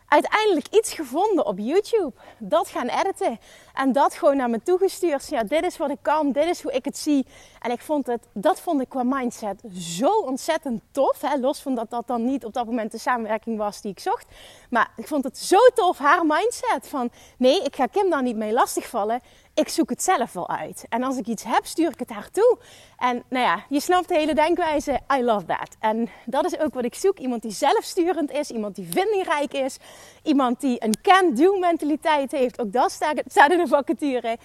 Uiteindelijk 0.08 0.68
iets 0.68 0.94
gevonden 0.94 1.46
op 1.46 1.58
YouTube, 1.60 2.14
dat 2.38 2.70
gaan 2.70 2.88
editen 2.88 3.40
en 3.78 3.92
dat 3.92 4.14
gewoon 4.14 4.38
naar 4.38 4.50
me 4.50 4.62
toegestuurd. 4.62 5.28
Ja, 5.30 5.44
dit 5.44 5.64
is 5.64 5.78
wat 5.78 5.90
ik 5.90 5.98
kan, 6.02 6.32
dit 6.32 6.46
is 6.46 6.62
hoe 6.62 6.72
ik 6.72 6.86
het 6.86 6.98
zie. 6.98 7.26
En 7.60 7.72
ik 7.72 7.82
vond 7.82 8.08
het, 8.08 8.28
dat 8.34 8.60
vond 8.60 8.82
ik 8.82 8.90
qua 8.90 9.04
mindset 9.04 9.62
zo 9.74 10.10
ontzettend 10.10 10.82
tof. 10.92 11.22
Hè? 11.22 11.38
Los 11.38 11.62
van 11.62 11.76
dat 11.76 11.90
dat 11.90 12.08
dan 12.08 12.26
niet 12.26 12.46
op 12.46 12.54
dat 12.54 12.66
moment 12.66 12.92
de 12.92 12.98
samenwerking 12.98 13.58
was 13.58 13.82
die 13.82 13.92
ik 13.92 14.00
zocht. 14.00 14.26
Maar 14.70 14.92
ik 14.96 15.08
vond 15.08 15.24
het 15.24 15.38
zo 15.38 15.58
tof, 15.74 15.98
haar 15.98 16.26
mindset 16.26 16.88
van 16.88 17.10
nee, 17.38 17.64
ik 17.64 17.76
ga 17.76 17.86
Kim 17.86 18.10
daar 18.10 18.24
niet 18.24 18.36
mee 18.36 18.54
lastigvallen 18.54 19.22
ik 19.58 19.70
zoek 19.70 19.90
het 19.90 20.04
zelf 20.04 20.34
wel 20.34 20.50
uit. 20.50 20.86
En 20.90 21.04
als 21.04 21.18
ik 21.18 21.28
iets 21.28 21.44
heb, 21.44 21.66
stuur 21.66 21.92
ik 21.92 22.00
het 22.00 22.10
haar 22.10 22.30
toe. 22.32 22.58
En 22.98 23.24
nou 23.30 23.46
ja, 23.46 23.64
je 23.70 23.80
snapt 23.80 24.08
de 24.08 24.14
hele 24.14 24.34
denkwijze. 24.34 25.00
I 25.18 25.24
love 25.24 25.46
that. 25.46 25.76
En 25.80 26.10
dat 26.26 26.46
is 26.46 26.60
ook 26.60 26.74
wat 26.74 26.84
ik 26.84 26.96
zoek. 26.96 27.20
Iemand 27.20 27.42
die 27.42 27.52
zelfsturend 27.52 28.32
is. 28.32 28.52
Iemand 28.52 28.76
die 28.76 28.88
vindingrijk 28.92 29.54
is. 29.54 29.78
Iemand 30.24 30.62
die 30.62 30.84
een 30.84 30.96
can-do 31.02 31.60
mentaliteit 31.60 32.32
heeft. 32.32 32.62
Ook 32.62 32.72
dat 32.72 32.92
staat 32.92 33.52
in 33.52 33.58
de 33.58 33.67
vacature. 33.76 34.38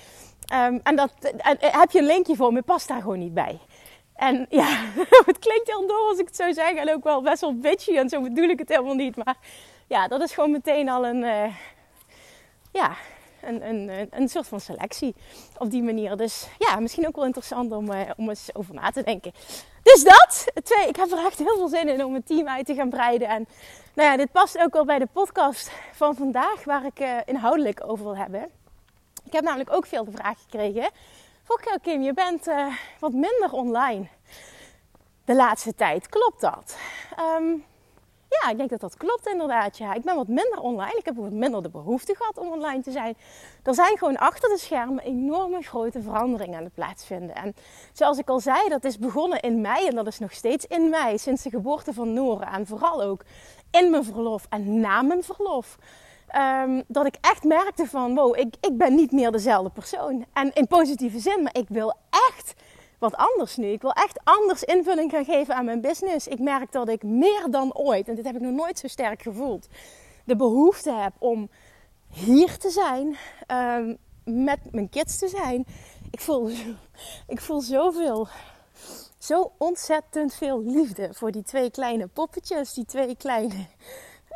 Um, 0.55 0.81
en, 0.83 0.97
dat, 0.97 1.13
en 1.21 1.57
heb 1.61 1.91
je 1.91 1.99
een 1.99 2.07
linkje 2.07 2.37
voor 2.37 2.53
me, 2.53 2.63
past 2.63 2.89
daar 2.89 3.01
gewoon 3.01 3.19
niet 3.19 3.35
bij. 3.35 3.59
En 4.15 4.47
ja, 4.49 4.67
het 5.31 5.39
klinkt 5.39 5.67
heel 5.67 5.87
dom 5.87 6.09
als 6.09 6.19
ik 6.19 6.27
het 6.27 6.37
zo 6.37 6.53
zeg. 6.53 6.73
En 6.73 6.93
ook 6.93 7.05
wel 7.05 7.23
best 7.23 7.41
wel 7.41 7.55
bitchy. 7.55 7.97
En 7.97 8.09
zo 8.09 8.21
bedoel 8.21 8.49
ik 8.49 8.59
het 8.59 8.69
helemaal 8.69 8.95
niet. 8.95 9.17
Maar 9.17 9.37
ja, 9.87 10.09
dat 10.09 10.21
is 10.21 10.33
gewoon 10.33 10.51
meteen 10.51 10.89
al 10.89 11.07
een... 11.07 11.23
Uh, 11.23 11.55
ja, 12.73 12.97
een, 13.43 13.69
een, 13.69 14.09
een 14.11 14.29
soort 14.29 14.49
van 14.49 14.61
selectie 14.61 15.15
op 15.59 15.71
die 15.71 15.83
manier. 15.83 16.17
Dus 16.17 16.49
ja, 16.59 16.81
misschien 16.81 17.07
ook 17.07 17.17
wel 17.17 17.25
interessant 17.25 17.73
om, 17.73 17.93
uh, 17.93 18.01
om 18.17 18.29
eens 18.29 18.55
over 18.55 18.75
na 18.75 18.91
te 18.91 19.03
denken. 19.03 19.33
Dus 19.83 20.05
dat. 20.05 20.45
Twee, 20.65 20.89
ik 20.89 20.97
heb 20.97 21.11
er 21.11 21.25
echt 21.25 21.39
heel 21.39 21.57
veel 21.57 21.69
zin 21.69 21.89
in 21.89 22.05
om 22.05 22.15
een 22.15 22.25
team 22.25 22.49
uit 22.49 22.67
te 22.67 22.75
gaan 22.75 22.91
breiden. 22.91 23.29
En 23.29 23.47
nou 23.95 24.11
ja, 24.11 24.17
dit 24.17 24.33
past 24.33 24.59
ook 24.59 24.73
wel 24.73 24.85
bij 24.85 24.99
de 24.99 25.09
podcast 25.13 25.71
van 25.93 26.15
vandaag, 26.15 26.65
waar 26.65 26.85
ik 26.85 27.25
inhoudelijk 27.25 27.83
over 27.87 28.05
wil 28.05 28.17
hebben. 28.17 28.51
Ik 29.25 29.33
heb 29.33 29.45
namelijk 29.45 29.73
ook 29.73 29.87
veel 29.87 30.05
de 30.05 30.11
vraag 30.11 30.39
gekregen. 30.43 30.91
Volgens 31.43 31.79
Kim, 31.83 32.03
je 32.03 32.13
bent 32.13 32.49
uh, 32.49 32.77
wat 32.99 33.13
minder 33.13 33.53
online 33.53 34.09
de 35.25 35.35
laatste 35.35 35.75
tijd. 35.75 36.09
Klopt 36.09 36.41
dat? 36.41 36.77
Um, 37.39 37.65
ja, 38.41 38.51
ik 38.51 38.57
denk 38.57 38.71
dat 38.71 38.81
dat 38.81 38.97
klopt 38.97 39.27
inderdaad. 39.27 39.79
Ja. 39.79 39.95
Ik 39.95 40.03
ben 40.03 40.17
wat 40.17 40.29
minder 40.29 40.61
online. 40.61 40.99
Ik 40.99 41.05
heb 41.05 41.17
wat 41.17 41.31
minder 41.31 41.63
de 41.63 41.71
behoefte 41.71 42.15
gehad 42.15 42.39
om 42.39 42.49
online 42.49 42.83
te 42.83 42.91
zijn. 42.91 43.17
Er 43.63 43.75
zijn 43.75 43.99
gewoon 43.99 44.17
achter 44.17 44.49
de 44.49 44.59
schermen 44.59 45.05
enorme 45.05 45.63
grote 45.63 46.03
veranderingen 46.03 46.59
aan 46.59 46.65
het 46.65 46.75
plaatsvinden. 46.75 47.35
En 47.35 47.55
zoals 47.93 48.19
ik 48.19 48.29
al 48.29 48.41
zei, 48.41 48.69
dat 48.69 48.85
is 48.85 48.99
begonnen 48.99 49.41
in 49.41 49.61
mei 49.61 49.87
en 49.87 49.95
dat 49.95 50.07
is 50.07 50.19
nog 50.19 50.33
steeds 50.33 50.67
in 50.67 50.91
mei. 50.91 51.19
Sinds 51.19 51.43
de 51.43 51.51
geboorte 51.51 51.93
van 51.93 52.13
Nora. 52.13 52.53
En 52.53 52.67
vooral 52.67 53.03
ook 53.03 53.25
in 53.71 53.91
mijn 53.91 54.05
verlof 54.05 54.47
en 54.49 54.81
na 54.81 55.03
mijn 55.03 55.23
verlof. 55.23 55.79
Um, 56.37 56.83
dat 56.87 57.07
ik 57.07 57.17
echt 57.21 57.45
merkte 57.45 57.87
van, 57.87 58.15
wow, 58.15 58.39
ik, 58.39 58.55
ik 58.61 58.77
ben 58.77 58.95
niet 58.95 59.13
meer 59.13 59.33
dezelfde 59.33 59.71
persoon. 59.71 60.27
En 60.33 60.53
in 60.53 60.67
positieve 60.67 61.19
zin, 61.19 61.43
maar 61.43 61.57
ik 61.57 61.69
wil 61.69 61.95
echt 62.11 62.55
wat 62.99 63.17
anders 63.17 63.57
nu. 63.57 63.67
Ik 63.67 63.83
wil 63.83 63.93
echt 63.93 64.21
anders 64.25 64.63
invulling 64.63 65.11
gaan 65.11 65.25
geven 65.25 65.55
aan 65.55 65.65
mijn 65.65 65.81
business. 65.81 66.27
Ik 66.27 66.39
merk 66.39 66.73
dat 66.73 66.89
ik 66.89 67.03
meer 67.03 67.47
dan 67.51 67.75
ooit, 67.75 68.09
en 68.09 68.15
dit 68.15 68.25
heb 68.25 68.35
ik 68.35 68.41
nog 68.41 68.53
nooit 68.53 68.79
zo 68.79 68.87
sterk 68.87 69.23
gevoeld, 69.23 69.69
de 70.25 70.37
behoefte 70.37 70.93
heb 70.93 71.13
om 71.19 71.51
hier 72.09 72.59
te 72.59 72.71
zijn. 72.71 73.17
Um, 73.79 73.99
met 74.25 74.59
mijn 74.71 74.89
kids 74.89 75.19
te 75.19 75.29
zijn. 75.29 75.67
Ik 76.11 76.21
voel, 76.21 76.51
ik 77.27 77.41
voel 77.41 77.61
zoveel, 77.61 78.29
zo 79.19 79.53
ontzettend 79.59 80.35
veel 80.35 80.63
liefde 80.63 81.09
voor 81.13 81.31
die 81.31 81.43
twee 81.43 81.71
kleine 81.71 82.07
poppetjes. 82.07 82.75
Die 82.75 82.85
twee 82.85 83.17
kleine 83.17 83.67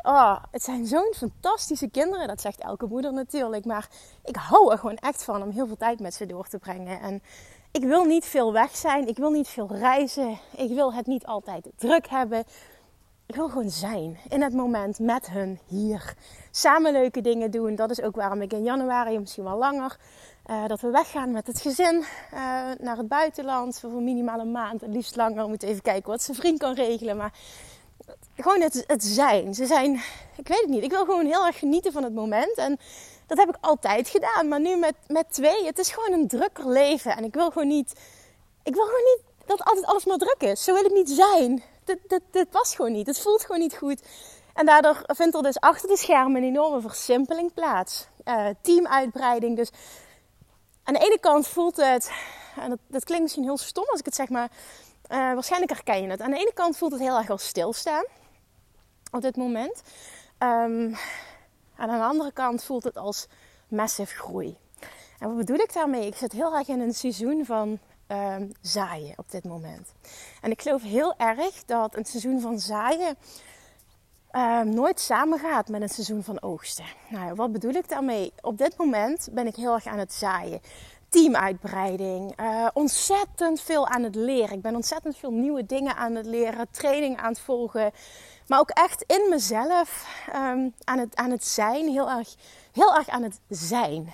Oh, 0.07 0.37
het 0.51 0.63
zijn 0.63 0.85
zo'n 0.85 1.13
fantastische 1.15 1.89
kinderen. 1.89 2.27
Dat 2.27 2.41
zegt 2.41 2.59
elke 2.59 2.85
moeder 2.85 3.13
natuurlijk. 3.13 3.65
Maar 3.65 3.89
ik 4.23 4.35
hou 4.35 4.71
er 4.71 4.77
gewoon 4.77 4.97
echt 4.97 5.23
van 5.23 5.41
om 5.43 5.49
heel 5.49 5.67
veel 5.67 5.77
tijd 5.77 5.99
met 5.99 6.13
ze 6.13 6.25
door 6.25 6.47
te 6.47 6.57
brengen. 6.57 6.99
En 6.99 7.21
ik 7.71 7.83
wil 7.83 8.03
niet 8.03 8.25
veel 8.25 8.53
weg 8.53 8.75
zijn. 8.75 9.07
Ik 9.07 9.17
wil 9.17 9.29
niet 9.29 9.47
veel 9.47 9.67
reizen. 9.71 10.37
Ik 10.55 10.69
wil 10.69 10.93
het 10.93 11.05
niet 11.05 11.25
altijd 11.25 11.69
druk 11.75 12.07
hebben. 12.07 12.43
Ik 13.25 13.35
wil 13.35 13.49
gewoon 13.49 13.69
zijn 13.69 14.17
in 14.29 14.41
het 14.41 14.53
moment 14.53 14.99
met 14.99 15.29
hun 15.29 15.59
hier. 15.65 16.13
Samen 16.51 16.91
leuke 16.91 17.21
dingen 17.21 17.51
doen. 17.51 17.75
Dat 17.75 17.91
is 17.91 18.01
ook 18.01 18.15
waarom 18.15 18.41
ik 18.41 18.53
in 18.53 18.63
januari, 18.63 19.19
misschien 19.19 19.43
wel 19.43 19.57
langer, 19.57 19.97
uh, 20.49 20.67
dat 20.67 20.81
we 20.81 20.89
weggaan 20.89 21.31
met 21.31 21.47
het 21.47 21.61
gezin 21.61 21.95
uh, 21.95 22.39
naar 22.79 22.97
het 22.97 23.07
buitenland. 23.07 23.79
Voor 23.79 24.01
minimaal 24.01 24.39
een 24.39 24.51
maand, 24.51 24.81
het 24.81 24.93
liefst 24.93 25.15
langer. 25.15 25.43
We 25.43 25.49
moeten 25.49 25.67
even 25.67 25.81
kijken 25.81 26.11
wat 26.11 26.21
zijn 26.21 26.37
vriend 26.37 26.59
kan 26.59 26.73
regelen. 26.73 27.17
Maar 27.17 27.33
gewoon 28.35 28.61
het, 28.61 28.83
het 28.87 29.03
zijn. 29.03 29.53
Ze 29.53 29.65
zijn, 29.65 30.01
ik 30.35 30.47
weet 30.47 30.61
het 30.61 30.69
niet. 30.69 30.83
Ik 30.83 30.91
wil 30.91 31.05
gewoon 31.05 31.25
heel 31.25 31.45
erg 31.45 31.59
genieten 31.59 31.91
van 31.91 32.03
het 32.03 32.13
moment. 32.13 32.57
En 32.57 32.79
dat 33.27 33.37
heb 33.37 33.49
ik 33.49 33.57
altijd 33.61 34.09
gedaan. 34.09 34.47
Maar 34.47 34.59
nu 34.59 34.75
met, 34.75 34.95
met 35.07 35.33
twee, 35.33 35.65
het 35.65 35.79
is 35.79 35.89
gewoon 35.89 36.19
een 36.19 36.27
drukker 36.27 36.69
leven. 36.69 37.17
En 37.17 37.23
ik 37.23 37.33
wil 37.33 37.51
gewoon 37.51 37.67
niet, 37.67 37.93
ik 38.63 38.73
wil 38.73 38.85
gewoon 38.85 39.03
niet 39.03 39.21
dat 39.45 39.63
altijd 39.63 39.85
alles 39.85 40.05
maar 40.05 40.17
druk 40.17 40.41
is. 40.41 40.63
Zo 40.63 40.73
wil 40.73 40.85
ik 40.85 40.93
niet 40.93 41.09
zijn. 41.09 41.63
Dit, 41.83 41.99
dit, 42.07 42.21
dit 42.31 42.49
past 42.49 42.75
gewoon 42.75 42.91
niet. 42.91 43.07
Het 43.07 43.19
voelt 43.19 43.41
gewoon 43.41 43.61
niet 43.61 43.75
goed. 43.75 44.01
En 44.53 44.65
daardoor 44.65 45.03
vindt 45.05 45.35
er 45.35 45.43
dus 45.43 45.59
achter 45.59 45.89
de 45.89 45.97
schermen 45.97 46.41
een 46.41 46.47
enorme 46.47 46.81
versimpeling 46.81 47.53
plaats. 47.53 48.07
Uh, 48.25 48.47
teamuitbreiding. 48.61 49.55
Dus 49.55 49.69
aan 50.83 50.93
de 50.93 50.99
ene 50.99 51.19
kant 51.19 51.47
voelt 51.47 51.75
het, 51.75 52.11
en 52.61 52.69
dat, 52.69 52.79
dat 52.87 53.03
klinkt 53.03 53.23
misschien 53.23 53.43
heel 53.43 53.57
stom 53.57 53.85
als 53.87 53.99
ik 53.99 54.05
het 54.05 54.15
zeg, 54.15 54.29
maar 54.29 54.51
uh, 55.11 55.17
waarschijnlijk 55.17 55.71
herken 55.71 56.01
je 56.01 56.09
het. 56.09 56.21
Aan 56.21 56.31
de 56.31 56.37
ene 56.37 56.53
kant 56.53 56.77
voelt 56.77 56.91
het 56.91 57.01
heel 57.01 57.17
erg 57.17 57.29
als 57.29 57.47
stilstaan 57.47 58.05
op 59.11 59.21
dit 59.21 59.35
moment. 59.35 59.81
Um, 60.39 60.95
en 61.75 61.89
aan 61.89 61.99
de 61.99 62.05
andere 62.05 62.31
kant 62.31 62.63
voelt 62.63 62.83
het 62.83 62.97
als 62.97 63.27
massive 63.67 64.15
groei. 64.15 64.57
En 65.19 65.27
wat 65.27 65.37
bedoel 65.37 65.57
ik 65.57 65.73
daarmee? 65.73 66.07
Ik 66.07 66.15
zit 66.15 66.31
heel 66.31 66.55
erg 66.55 66.67
in 66.67 66.79
een 66.79 66.93
seizoen 66.93 67.45
van 67.45 67.79
um, 68.07 68.51
zaaien 68.61 69.13
op 69.17 69.31
dit 69.31 69.43
moment. 69.43 69.93
En 70.41 70.51
ik 70.51 70.61
geloof 70.61 70.81
heel 70.81 71.17
erg 71.17 71.65
dat 71.65 71.95
een 71.95 72.05
seizoen 72.05 72.41
van 72.41 72.59
zaaien 72.59 73.17
um, 74.31 74.69
nooit 74.69 74.99
samengaat 74.99 75.67
met 75.67 75.81
een 75.81 75.89
seizoen 75.89 76.23
van 76.23 76.41
oogsten. 76.41 76.85
Nou, 77.09 77.35
wat 77.35 77.51
bedoel 77.51 77.73
ik 77.73 77.89
daarmee? 77.89 78.33
Op 78.41 78.57
dit 78.57 78.77
moment 78.77 79.27
ben 79.31 79.47
ik 79.47 79.55
heel 79.55 79.73
erg 79.73 79.85
aan 79.85 79.99
het 79.99 80.13
zaaien 80.13 80.61
teamuitbreiding. 81.09 82.39
Uh, 82.39 82.67
ontzettend 82.73 83.61
veel 83.61 83.87
aan 83.87 84.03
het 84.03 84.15
leren. 84.15 84.55
Ik 84.55 84.61
ben 84.61 84.75
ontzettend 84.75 85.17
veel 85.17 85.31
nieuwe 85.31 85.65
dingen 85.65 85.95
aan 85.95 86.15
het 86.15 86.25
leren, 86.25 86.67
training 86.71 87.17
aan 87.17 87.29
het 87.29 87.39
volgen. 87.39 87.91
Maar 88.47 88.59
ook 88.59 88.69
echt 88.69 89.01
in 89.01 89.27
mezelf 89.29 90.07
um, 90.35 90.73
aan, 90.83 90.99
het, 90.99 91.15
aan 91.15 91.31
het 91.31 91.45
zijn. 91.45 91.89
Heel 91.89 92.09
erg, 92.09 92.35
heel 92.71 92.95
erg 92.95 93.07
aan 93.07 93.23
het 93.23 93.39
zijn. 93.49 94.13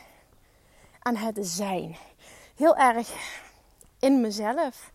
Aan 1.00 1.16
het 1.16 1.38
zijn. 1.42 1.98
Heel 2.56 2.76
erg 2.76 3.10
in 4.00 4.22
mezelf. 4.22 4.92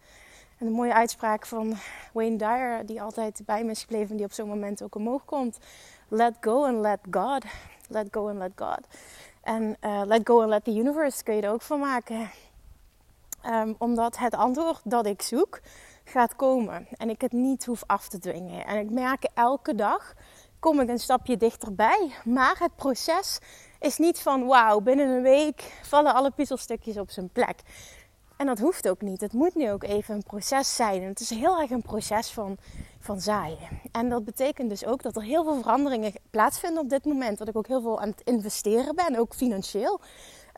En 0.58 0.66
een 0.66 0.72
mooie 0.72 0.94
uitspraak 0.94 1.46
van 1.46 1.76
Wayne 2.12 2.36
Dyer, 2.36 2.86
die 2.86 3.02
altijd 3.02 3.40
bij 3.44 3.64
me 3.64 3.70
is 3.70 3.80
gebleven, 3.80 4.16
die 4.16 4.24
op 4.24 4.32
zo'n 4.32 4.48
moment 4.48 4.82
ook 4.82 4.94
omhoog 4.94 5.24
komt. 5.24 5.58
Let 6.08 6.34
go 6.40 6.64
and 6.64 6.80
let 6.80 7.00
God. 7.10 7.44
Let 7.88 8.06
go 8.10 8.28
and 8.28 8.38
let 8.38 8.52
God. 8.56 8.80
En 9.48 9.76
uh, 9.80 10.02
let 10.04 10.20
go 10.24 10.40
and 10.40 10.48
let 10.48 10.64
the 10.64 10.74
universe 10.74 11.22
kun 11.22 11.34
je 11.34 11.42
er 11.42 11.50
ook 11.50 11.62
van 11.62 11.80
maken. 11.80 12.30
Um, 13.46 13.74
omdat 13.78 14.18
het 14.18 14.34
antwoord 14.34 14.80
dat 14.84 15.06
ik 15.06 15.22
zoek 15.22 15.60
gaat 16.04 16.36
komen. 16.36 16.86
En 16.96 17.10
ik 17.10 17.20
het 17.20 17.32
niet 17.32 17.64
hoef 17.64 17.82
af 17.86 18.08
te 18.08 18.18
dwingen. 18.18 18.66
En 18.66 18.78
ik 18.78 18.90
merk 18.90 19.24
elke 19.34 19.74
dag 19.74 20.14
kom 20.58 20.80
ik 20.80 20.88
een 20.88 20.98
stapje 20.98 21.36
dichterbij. 21.36 22.10
Maar 22.24 22.56
het 22.58 22.76
proces 22.76 23.38
is 23.80 23.98
niet 23.98 24.20
van 24.20 24.46
wauw, 24.46 24.80
binnen 24.80 25.08
een 25.08 25.22
week 25.22 25.80
vallen 25.82 26.14
alle 26.14 26.30
puzzelstukjes 26.30 26.96
op 26.96 27.10
zijn 27.10 27.28
plek. 27.28 27.56
En 28.38 28.46
dat 28.46 28.58
hoeft 28.58 28.88
ook 28.88 29.00
niet. 29.00 29.20
Het 29.20 29.32
moet 29.32 29.54
nu 29.54 29.70
ook 29.70 29.82
even 29.82 30.14
een 30.14 30.22
proces 30.22 30.76
zijn. 30.76 31.02
En 31.02 31.08
het 31.08 31.20
is 31.20 31.30
heel 31.30 31.60
erg 31.60 31.70
een 31.70 31.82
proces 31.82 32.30
van, 32.30 32.56
van 33.00 33.20
zaaien. 33.20 33.80
En 33.92 34.08
dat 34.08 34.24
betekent 34.24 34.68
dus 34.68 34.84
ook 34.84 35.02
dat 35.02 35.16
er 35.16 35.22
heel 35.22 35.44
veel 35.44 35.60
veranderingen 35.60 36.12
plaatsvinden 36.30 36.82
op 36.82 36.88
dit 36.88 37.04
moment. 37.04 37.38
Dat 37.38 37.48
ik 37.48 37.56
ook 37.56 37.66
heel 37.66 37.80
veel 37.80 38.00
aan 38.00 38.08
het 38.08 38.20
investeren 38.24 38.94
ben, 38.94 39.16
ook 39.16 39.34
financieel. 39.34 40.00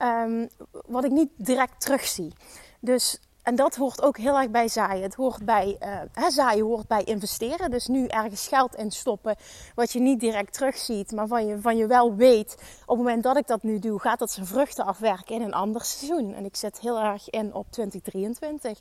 Um, 0.03 0.49
wat 0.87 1.05
ik 1.05 1.11
niet 1.11 1.31
direct 1.37 1.81
terugzie. 1.81 2.33
Dus 2.81 3.21
en 3.51 3.57
dat 3.57 3.77
hoort 3.77 4.03
ook 4.03 4.17
heel 4.17 4.39
erg 4.39 4.51
bij 4.51 4.69
zaaien. 4.69 5.03
Het 5.03 5.15
hoort 5.15 5.45
bij 5.45 5.77
uh, 6.17 6.29
zaaien 6.29 6.65
hoort 6.65 6.87
bij 6.87 7.05
investeren. 7.05 7.71
Dus 7.71 7.87
nu 7.87 8.07
ergens 8.07 8.49
geld 8.49 8.75
in 8.75 8.91
stoppen. 8.91 9.37
Wat 9.75 9.93
je 9.93 10.01
niet 10.01 10.21
direct 10.21 10.53
terugziet. 10.53 11.13
Maar 11.13 11.27
van 11.27 11.47
je, 11.47 11.61
van 11.61 11.77
je 11.77 11.87
wel 11.87 12.15
weet. 12.15 12.53
Op 12.83 12.97
het 12.97 12.97
moment 12.97 13.23
dat 13.23 13.37
ik 13.37 13.47
dat 13.47 13.63
nu 13.63 13.79
doe. 13.79 14.01
Gaat 14.01 14.19
dat 14.19 14.31
zijn 14.31 14.47
vruchten 14.47 14.85
afwerken 14.85 15.35
in 15.35 15.43
een 15.43 15.53
ander 15.53 15.85
seizoen. 15.85 16.35
En 16.35 16.45
ik 16.45 16.57
zet 16.57 16.81
heel 16.81 16.99
erg 17.01 17.31
in 17.31 17.55
op 17.55 17.67
2023. 17.71 18.79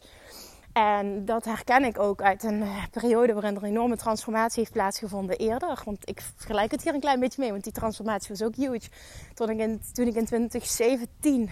En 0.74 1.26
dat 1.26 1.46
herken 1.46 1.84
ik 1.84 2.00
ook 2.00 2.22
uit 2.22 2.44
een 2.44 2.62
eh, 2.62 2.84
periode 2.92 3.34
waarin 3.34 3.56
er 3.56 3.64
een 3.64 3.70
enorme 3.70 3.98
transformatie 3.98 4.60
heeft 4.60 4.72
plaatsgevonden 4.72 5.38
eerder. 5.38 5.82
Want 5.86 6.10
ik 6.10 6.22
vergelijk 6.36 6.72
het 6.72 6.84
hier 6.84 6.94
een 6.94 7.00
klein 7.00 7.20
beetje 7.20 7.42
mee, 7.42 7.52
want 7.52 7.64
die 7.64 7.74
transformatie 7.74 8.30
was 8.30 8.44
ook 8.44 8.56
huge. 8.56 8.90
Toen 9.34 9.50
ik 9.50 9.60
in, 9.60 9.82
toen 9.94 10.08
ik 10.08 10.16
in 10.16 10.26
2017 10.26 11.50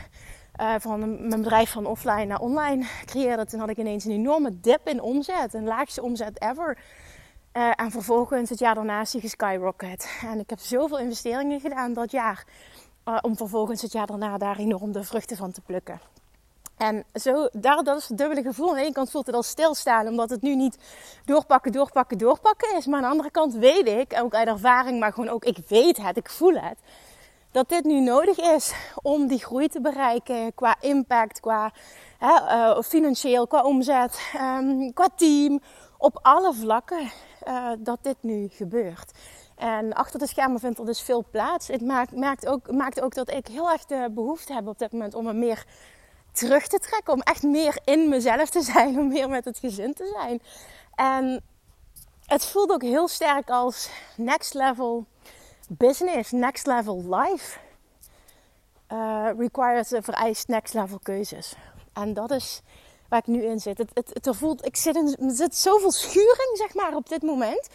uh, 0.61 0.73
van 0.79 0.99
mijn 0.99 1.41
bedrijf 1.41 1.71
van 1.71 1.85
offline 1.85 2.25
naar 2.25 2.39
online 2.39 2.85
creëerde, 3.05 3.45
toen 3.45 3.59
had 3.59 3.69
ik 3.69 3.77
ineens 3.77 4.05
een 4.05 4.11
enorme 4.11 4.59
dip 4.59 4.87
in 4.87 5.01
omzet. 5.01 5.53
Een 5.53 5.63
laagste 5.63 6.01
omzet 6.01 6.41
ever. 6.41 6.77
Uh, 7.53 7.71
en 7.75 7.91
vervolgens 7.91 8.49
het 8.49 8.59
jaar 8.59 8.75
daarna 8.75 9.01
is 9.01 9.11
die 9.11 9.21
geskyrocket. 9.21 10.17
En 10.21 10.39
ik 10.39 10.49
heb 10.49 10.59
zoveel 10.59 10.99
investeringen 10.99 11.59
gedaan 11.59 11.93
dat 11.93 12.11
jaar. 12.11 12.45
Uh, 13.05 13.17
om 13.21 13.37
vervolgens 13.37 13.81
het 13.81 13.91
jaar 13.91 14.05
daarna 14.05 14.37
daar 14.37 14.57
enorm 14.57 14.91
de 14.91 15.03
vruchten 15.03 15.37
van 15.37 15.51
te 15.51 15.61
plukken. 15.61 15.99
En 16.77 17.03
zo, 17.13 17.47
daar, 17.51 17.83
dat 17.83 17.97
is 17.97 18.07
het 18.07 18.17
dubbele 18.17 18.41
gevoel. 18.41 18.69
Aan 18.69 18.75
de 18.75 18.81
ene 18.81 18.91
kant 18.91 19.11
voelt 19.11 19.25
het 19.25 19.35
al 19.35 19.43
stilstaan, 19.43 20.07
omdat 20.07 20.29
het 20.29 20.41
nu 20.41 20.55
niet 20.55 20.77
doorpakken, 21.25 21.71
doorpakken, 21.71 22.17
doorpakken 22.17 22.77
is. 22.77 22.85
Maar 22.85 22.95
aan 22.95 23.03
de 23.03 23.09
andere 23.09 23.31
kant 23.31 23.53
weet 23.53 23.87
ik, 23.87 24.19
ook 24.21 24.33
uit 24.33 24.47
ervaring, 24.47 24.99
maar 24.99 25.13
gewoon 25.13 25.29
ook, 25.29 25.45
ik 25.45 25.57
weet 25.67 25.97
het, 25.97 26.17
ik 26.17 26.29
voel 26.29 26.53
het 26.53 26.77
dat 27.57 27.69
dit 27.69 27.83
nu 27.83 27.99
nodig 27.99 28.37
is 28.37 28.73
om 29.01 29.27
die 29.27 29.39
groei 29.39 29.67
te 29.67 29.81
bereiken 29.81 30.53
qua 30.55 30.75
impact, 30.79 31.39
qua 31.39 31.71
hè, 32.17 32.33
uh, 32.33 32.81
financieel, 32.81 33.47
qua 33.47 33.63
omzet, 33.63 34.19
um, 34.35 34.93
qua 34.93 35.09
team, 35.15 35.59
op 35.97 36.19
alle 36.21 36.53
vlakken 36.53 37.11
uh, 37.47 37.71
dat 37.79 37.97
dit 38.01 38.15
nu 38.21 38.47
gebeurt. 38.51 39.11
En 39.55 39.93
achter 39.93 40.19
de 40.19 40.27
schermen 40.27 40.59
vindt 40.59 40.79
er 40.79 40.85
dus 40.85 41.01
veel 41.01 41.25
plaats. 41.31 41.67
Het 41.67 41.81
maakt, 41.81 42.15
maakt, 42.15 42.47
ook, 42.47 42.71
maakt 42.71 43.01
ook 43.01 43.13
dat 43.13 43.31
ik 43.31 43.47
heel 43.47 43.71
erg 43.71 43.85
de 43.85 44.09
behoefte 44.11 44.53
heb 44.53 44.67
op 44.67 44.79
dit 44.79 44.91
moment 44.91 45.15
om 45.15 45.23
me 45.23 45.33
meer 45.33 45.65
terug 46.31 46.67
te 46.67 46.79
trekken. 46.79 47.13
Om 47.13 47.21
echt 47.21 47.43
meer 47.43 47.79
in 47.83 48.09
mezelf 48.09 48.49
te 48.49 48.61
zijn. 48.61 48.99
Om 48.99 49.07
meer 49.07 49.29
met 49.29 49.45
het 49.45 49.57
gezin 49.57 49.93
te 49.93 50.15
zijn. 50.19 50.41
En 50.95 51.43
het 52.25 52.45
voelt 52.45 52.71
ook 52.71 52.81
heel 52.81 53.07
sterk 53.07 53.49
als 53.49 53.89
next 54.15 54.53
level 54.53 55.05
business, 55.67 56.31
next 56.31 56.65
level 56.65 57.03
life, 57.09 57.57
uh, 58.91 59.29
requires, 59.37 59.93
vereist 59.99 60.47
next 60.47 60.73
level 60.73 60.99
keuzes. 61.03 61.55
En 61.93 62.13
dat 62.13 62.31
is 62.31 62.61
waar 63.09 63.19
ik 63.19 63.27
nu 63.27 63.43
in 63.43 63.59
zit. 63.59 63.77
Het, 63.77 63.91
het, 63.93 64.09
het 64.13 64.35
voelt, 64.35 64.65
ik 64.65 64.75
zit 64.75 64.95
in, 64.95 65.15
er 65.19 65.35
zit 65.35 65.55
zoveel 65.55 65.91
schuring, 65.91 66.51
zeg 66.53 66.73
maar, 66.73 66.95
op 66.95 67.09
dit 67.09 67.21
moment. 67.21 67.69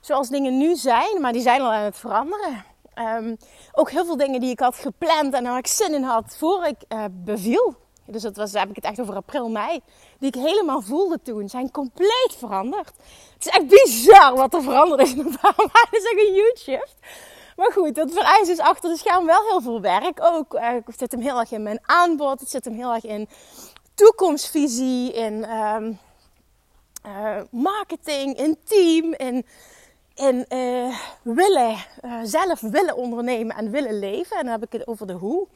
Zoals 0.00 0.28
dingen 0.28 0.58
nu 0.58 0.76
zijn, 0.76 1.20
maar 1.20 1.32
die 1.32 1.42
zijn 1.42 1.60
al 1.60 1.72
aan 1.72 1.84
het 1.84 1.96
veranderen. 1.96 2.64
Um, 2.94 3.36
ook 3.72 3.90
heel 3.90 4.04
veel 4.04 4.16
dingen 4.16 4.40
die 4.40 4.50
ik 4.50 4.60
had 4.60 4.76
gepland 4.76 5.34
en 5.34 5.44
waar 5.44 5.58
ik 5.58 5.66
zin 5.66 5.94
in 5.94 6.02
had 6.02 6.36
voor 6.38 6.66
ik 6.66 6.76
uh, 6.88 7.04
beviel. 7.10 7.76
Dus 8.04 8.22
dat 8.22 8.36
was, 8.36 8.52
heb 8.52 8.68
ik 8.68 8.76
het 8.76 8.84
echt 8.84 9.00
over 9.00 9.14
april, 9.14 9.48
mei. 9.48 9.80
Die 10.18 10.28
ik 10.28 10.34
helemaal 10.34 10.80
voelde 10.80 11.20
toen, 11.22 11.48
zijn 11.48 11.70
compleet 11.70 12.34
veranderd. 12.38 12.92
Het 13.34 13.46
is 13.46 13.52
echt 13.52 13.66
bizar 13.66 14.34
wat 14.34 14.54
er 14.54 14.62
veranderd 14.62 15.00
is 15.00 15.12
in 15.12 15.18
een 15.18 15.36
paar 15.40 15.54
maanden. 15.56 15.88
Het 15.90 15.92
is 15.92 16.04
echt 16.04 16.28
een 16.28 16.34
huge 16.34 16.56
shift. 16.56 16.96
Maar 17.58 17.72
goed, 17.72 17.94
dat 17.94 18.12
vereist 18.12 18.46
dus 18.46 18.58
achter 18.58 18.90
de 18.90 18.96
scherm 18.96 19.26
wel 19.26 19.42
heel 19.48 19.60
veel 19.60 19.80
werk. 19.80 20.22
Ook 20.22 20.58
het 20.60 20.98
zit 20.98 21.12
hem 21.12 21.20
heel 21.20 21.38
erg 21.38 21.52
in 21.52 21.62
mijn 21.62 21.78
aanbod. 21.82 22.40
Het 22.40 22.50
zit 22.50 22.64
hem 22.64 22.74
heel 22.74 22.94
erg 22.94 23.04
in 23.04 23.28
toekomstvisie, 23.94 25.12
in 25.12 25.50
um, 25.50 25.98
uh, 27.06 27.36
marketing, 27.50 28.36
in 28.36 28.56
team, 28.64 29.14
in, 30.14 30.44
uh, 30.48 30.98
willen, 31.22 31.76
zelf 32.22 32.60
willen 32.60 32.96
ondernemen 32.96 33.56
en 33.56 33.70
willen 33.70 33.98
leven. 33.98 34.36
En 34.36 34.42
dan 34.42 34.52
heb 34.52 34.64
ik 34.64 34.72
het 34.72 34.86
over 34.86 35.06
de 35.06 35.12
hoe. 35.12 35.46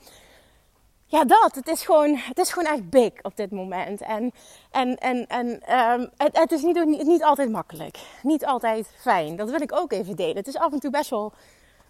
Ja, 1.07 1.25
dat. 1.25 1.55
Het 1.55 1.69
is 1.69 1.85
gewoon, 1.85 2.17
het 2.17 2.39
is 2.39 2.53
gewoon 2.53 2.73
echt 2.73 2.91
big 2.91 3.13
op 3.23 3.37
dit 3.37 3.51
moment. 3.51 4.01
En, 4.01 4.33
en, 4.71 4.97
en, 4.97 5.27
en 5.27 5.47
um, 5.79 6.11
het, 6.17 6.39
het 6.39 6.53
is 6.53 6.63
niet, 6.63 7.07
niet 7.07 7.23
altijd 7.23 7.51
makkelijk. 7.51 7.99
Niet 8.23 8.47
altijd 8.47 8.91
fijn. 9.01 9.37
Dat 9.37 9.51
wil 9.51 9.61
ik 9.61 9.73
ook 9.73 9.93
even 9.93 10.17
delen. 10.17 10.37
Het 10.37 10.47
is 10.47 10.57
af 10.57 10.73
en 10.73 10.81
toe 10.81 10.91
best 10.91 11.11
wel 11.11 11.33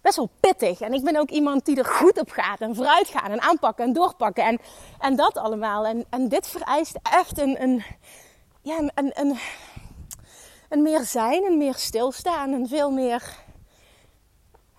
best 0.03 0.15
wel 0.15 0.29
pittig. 0.39 0.81
En 0.81 0.93
ik 0.93 1.03
ben 1.03 1.15
ook 1.15 1.29
iemand 1.29 1.65
die 1.65 1.77
er 1.77 1.85
goed 1.85 2.19
op 2.19 2.29
gaat 2.29 2.59
en 2.61 2.75
vooruit 2.75 3.07
gaat 3.07 3.29
en 3.29 3.41
aanpakken 3.41 3.85
en 3.85 3.93
doorpakken 3.93 4.43
en, 4.43 4.59
en 4.99 5.15
dat 5.15 5.37
allemaal. 5.37 5.85
En, 5.85 6.05
en 6.09 6.29
dit 6.29 6.47
vereist 6.47 6.99
echt 7.01 7.39
een, 7.39 7.61
een, 7.61 7.83
ja, 8.61 8.77
een, 8.77 9.11
een, 9.13 9.37
een 10.69 10.81
meer 10.81 11.03
zijn, 11.03 11.43
een 11.43 11.57
meer 11.57 11.75
stilstaan, 11.75 12.51
een 12.51 12.67
veel 12.67 12.91
meer. 12.91 13.41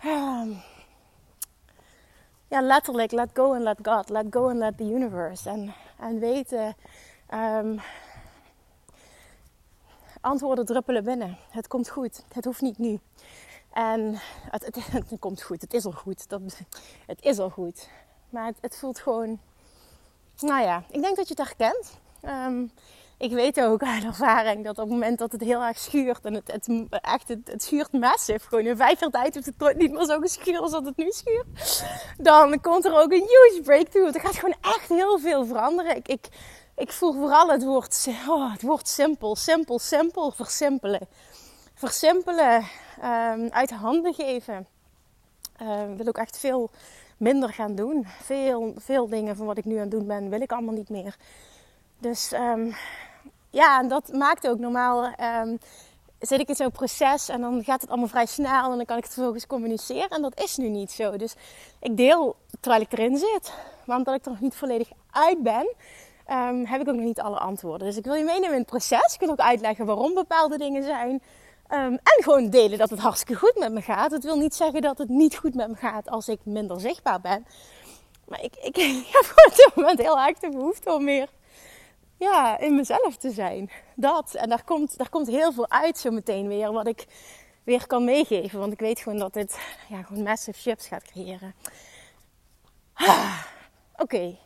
Um, 0.04 0.62
ja, 2.48 2.60
letterlijk, 2.60 3.12
let 3.12 3.28
go 3.32 3.54
and 3.54 3.62
let 3.62 3.78
God, 3.82 4.08
let 4.08 4.26
go 4.30 4.48
and 4.48 4.58
let 4.58 4.76
the 4.76 4.84
universe. 4.84 5.48
En, 5.48 5.74
en 5.98 6.18
weten, 6.18 6.76
um, 7.34 7.80
antwoorden 10.20 10.64
druppelen 10.64 11.04
binnen. 11.04 11.38
Het 11.50 11.68
komt 11.68 11.88
goed, 11.88 12.24
het 12.32 12.44
hoeft 12.44 12.60
niet 12.60 12.78
nu. 12.78 12.98
En 13.74 14.14
het, 14.50 14.64
het, 14.64 14.76
het, 15.10 15.18
komt 15.18 15.42
goed, 15.42 15.60
het 15.60 15.74
is 15.74 15.84
al 15.84 15.92
goed. 15.92 16.28
Dat, 16.28 16.40
het 17.06 17.22
is 17.22 17.38
al 17.38 17.50
goed. 17.50 17.88
Maar 18.30 18.46
het, 18.46 18.56
het, 18.60 18.78
voelt 18.78 18.98
gewoon, 18.98 19.40
nou 20.40 20.62
ja, 20.62 20.84
ik 20.90 21.02
denk 21.02 21.16
dat 21.16 21.28
je 21.28 21.34
het 21.36 21.46
herkent. 21.46 21.98
Um, 22.22 22.70
ik 23.18 23.32
weet 23.32 23.60
ook 23.60 23.82
uit 23.94 24.04
ervaring 24.04 24.64
dat 24.64 24.78
op 24.78 24.84
het 24.84 24.92
moment 24.92 25.18
dat 25.18 25.32
het 25.32 25.40
heel 25.40 25.62
erg 25.62 25.78
schuurt 25.78 26.24
en 26.24 26.34
het, 26.34 26.52
het, 26.52 26.68
echt, 26.90 27.28
het, 27.28 27.62
schuurt 27.62 27.92
massief, 27.92 28.44
gewoon 28.44 28.66
in 28.66 28.76
vijf 28.76 29.00
jaar 29.00 29.10
tijd 29.10 29.34
heeft 29.34 29.46
het 29.58 29.76
niet 29.76 29.92
meer 29.92 30.04
zo 30.04 30.20
geschuurd 30.20 30.60
als 30.60 30.70
dat 30.70 30.84
het 30.84 30.96
nu 30.96 31.10
schuurt, 31.10 31.84
dan 32.18 32.60
komt 32.60 32.84
er 32.84 32.96
ook 32.96 33.12
een 33.12 33.28
huge 33.28 33.60
breakthrough. 33.64 34.14
Er 34.14 34.20
gaat 34.20 34.36
gewoon 34.36 34.56
echt 34.60 34.88
heel 34.88 35.18
veel 35.18 35.46
veranderen. 35.46 35.96
Ik, 35.96 36.08
ik, 36.08 36.28
ik 36.76 36.92
voel 36.92 37.12
vooral 37.12 37.48
het 37.48 37.64
woord, 37.64 38.08
oh, 38.28 38.52
het 38.52 38.62
woord 38.62 38.88
simpel, 38.88 39.36
simpel, 39.36 39.78
simpel, 39.78 40.30
versimpelen. 40.30 41.08
Versimpelen, 41.84 42.64
um, 43.04 43.48
uit 43.50 43.70
handen 43.70 44.14
geven. 44.14 44.66
Uh, 45.62 45.82
wil 45.96 46.06
ook 46.06 46.18
echt 46.18 46.38
veel 46.38 46.70
minder 47.16 47.52
gaan 47.52 47.74
doen. 47.74 48.06
Veel, 48.06 48.74
veel 48.76 49.08
dingen 49.08 49.36
van 49.36 49.46
wat 49.46 49.58
ik 49.58 49.64
nu 49.64 49.74
aan 49.74 49.80
het 49.80 49.90
doen 49.90 50.06
ben, 50.06 50.30
wil 50.30 50.40
ik 50.40 50.52
allemaal 50.52 50.74
niet 50.74 50.88
meer. 50.88 51.16
Dus 51.98 52.32
um, 52.32 52.74
ja, 53.50 53.80
en 53.80 53.88
dat 53.88 54.12
maakt 54.12 54.48
ook 54.48 54.58
normaal. 54.58 55.14
Zit 56.20 56.40
ik 56.40 56.48
in 56.48 56.54
zo'n 56.54 56.70
proces 56.70 57.28
en 57.28 57.40
dan 57.40 57.64
gaat 57.64 57.80
het 57.80 57.90
allemaal 57.90 58.08
vrij 58.08 58.26
snel 58.26 58.70
en 58.70 58.76
dan 58.76 58.84
kan 58.84 58.96
ik 58.96 59.04
het 59.04 59.12
vervolgens 59.12 59.46
communiceren. 59.46 60.08
En 60.08 60.22
dat 60.22 60.40
is 60.40 60.56
nu 60.56 60.68
niet 60.68 60.92
zo. 60.92 61.16
Dus 61.16 61.34
ik 61.80 61.96
deel 61.96 62.36
terwijl 62.60 62.82
ik 62.82 62.92
erin 62.92 63.16
zit. 63.16 63.52
Maar 63.86 63.96
omdat 63.96 64.14
ik 64.14 64.24
er 64.24 64.30
nog 64.30 64.40
niet 64.40 64.54
volledig 64.54 64.88
uit 65.10 65.42
ben, 65.42 65.74
heb 66.66 66.80
ik 66.80 66.88
ook 66.88 66.94
nog 66.94 67.04
niet 67.04 67.20
alle 67.20 67.38
antwoorden. 67.38 67.86
Dus 67.86 67.96
ik 67.96 68.04
wil 68.04 68.14
je 68.14 68.24
meenemen 68.24 68.52
in 68.52 68.60
het 68.60 68.66
proces. 68.66 69.14
Ik 69.14 69.20
wil 69.20 69.30
ook 69.30 69.38
uitleggen 69.38 69.86
waarom 69.86 70.14
bepaalde 70.14 70.58
dingen 70.58 70.82
zijn. 70.82 71.22
Um, 71.70 71.92
en 71.92 72.22
gewoon 72.22 72.50
delen 72.50 72.78
dat 72.78 72.90
het 72.90 72.98
hartstikke 72.98 73.34
goed 73.34 73.58
met 73.58 73.72
me 73.72 73.82
gaat. 73.82 74.10
Het 74.10 74.24
wil 74.24 74.38
niet 74.38 74.54
zeggen 74.54 74.82
dat 74.82 74.98
het 74.98 75.08
niet 75.08 75.36
goed 75.36 75.54
met 75.54 75.68
me 75.68 75.76
gaat 75.76 76.08
als 76.08 76.28
ik 76.28 76.40
minder 76.44 76.80
zichtbaar 76.80 77.20
ben. 77.20 77.46
Maar 78.28 78.42
ik, 78.42 78.56
ik, 78.56 78.76
heb 79.16 79.32
op 79.46 79.54
dit 79.56 79.70
moment 79.74 79.98
heel 79.98 80.20
erg 80.20 80.38
de 80.38 80.50
behoefte 80.50 80.92
om 80.92 81.04
meer 81.04 81.28
ja, 82.18 82.58
in 82.58 82.76
mezelf 82.76 83.16
te 83.16 83.30
zijn. 83.30 83.70
Dat. 83.94 84.34
En 84.34 84.48
daar 84.48 84.64
komt, 84.64 84.96
daar 84.96 85.08
komt 85.08 85.26
heel 85.26 85.52
veel 85.52 85.70
uit 85.70 85.98
zo 85.98 86.10
meteen 86.10 86.48
weer. 86.48 86.72
Wat 86.72 86.86
ik 86.86 87.06
weer 87.64 87.86
kan 87.86 88.04
meegeven. 88.04 88.58
Want 88.58 88.72
ik 88.72 88.80
weet 88.80 89.00
gewoon 89.00 89.18
dat 89.18 89.32
dit 89.32 89.58
ja, 89.88 90.02
gewoon 90.02 90.22
massive 90.22 90.60
shifts 90.60 90.86
gaat 90.86 91.04
creëren. 91.04 91.54
Ah, 92.94 93.42
Oké. 93.96 94.36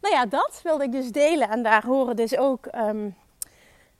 Nou 0.00 0.14
ja, 0.14 0.26
dat 0.26 0.60
wilde 0.62 0.84
ik 0.84 0.92
dus 0.92 1.10
delen. 1.10 1.48
En 1.48 1.62
daar 1.62 1.84
horen 1.86 2.16
dus 2.16 2.36
ook 2.36 2.66
um, 2.74 3.16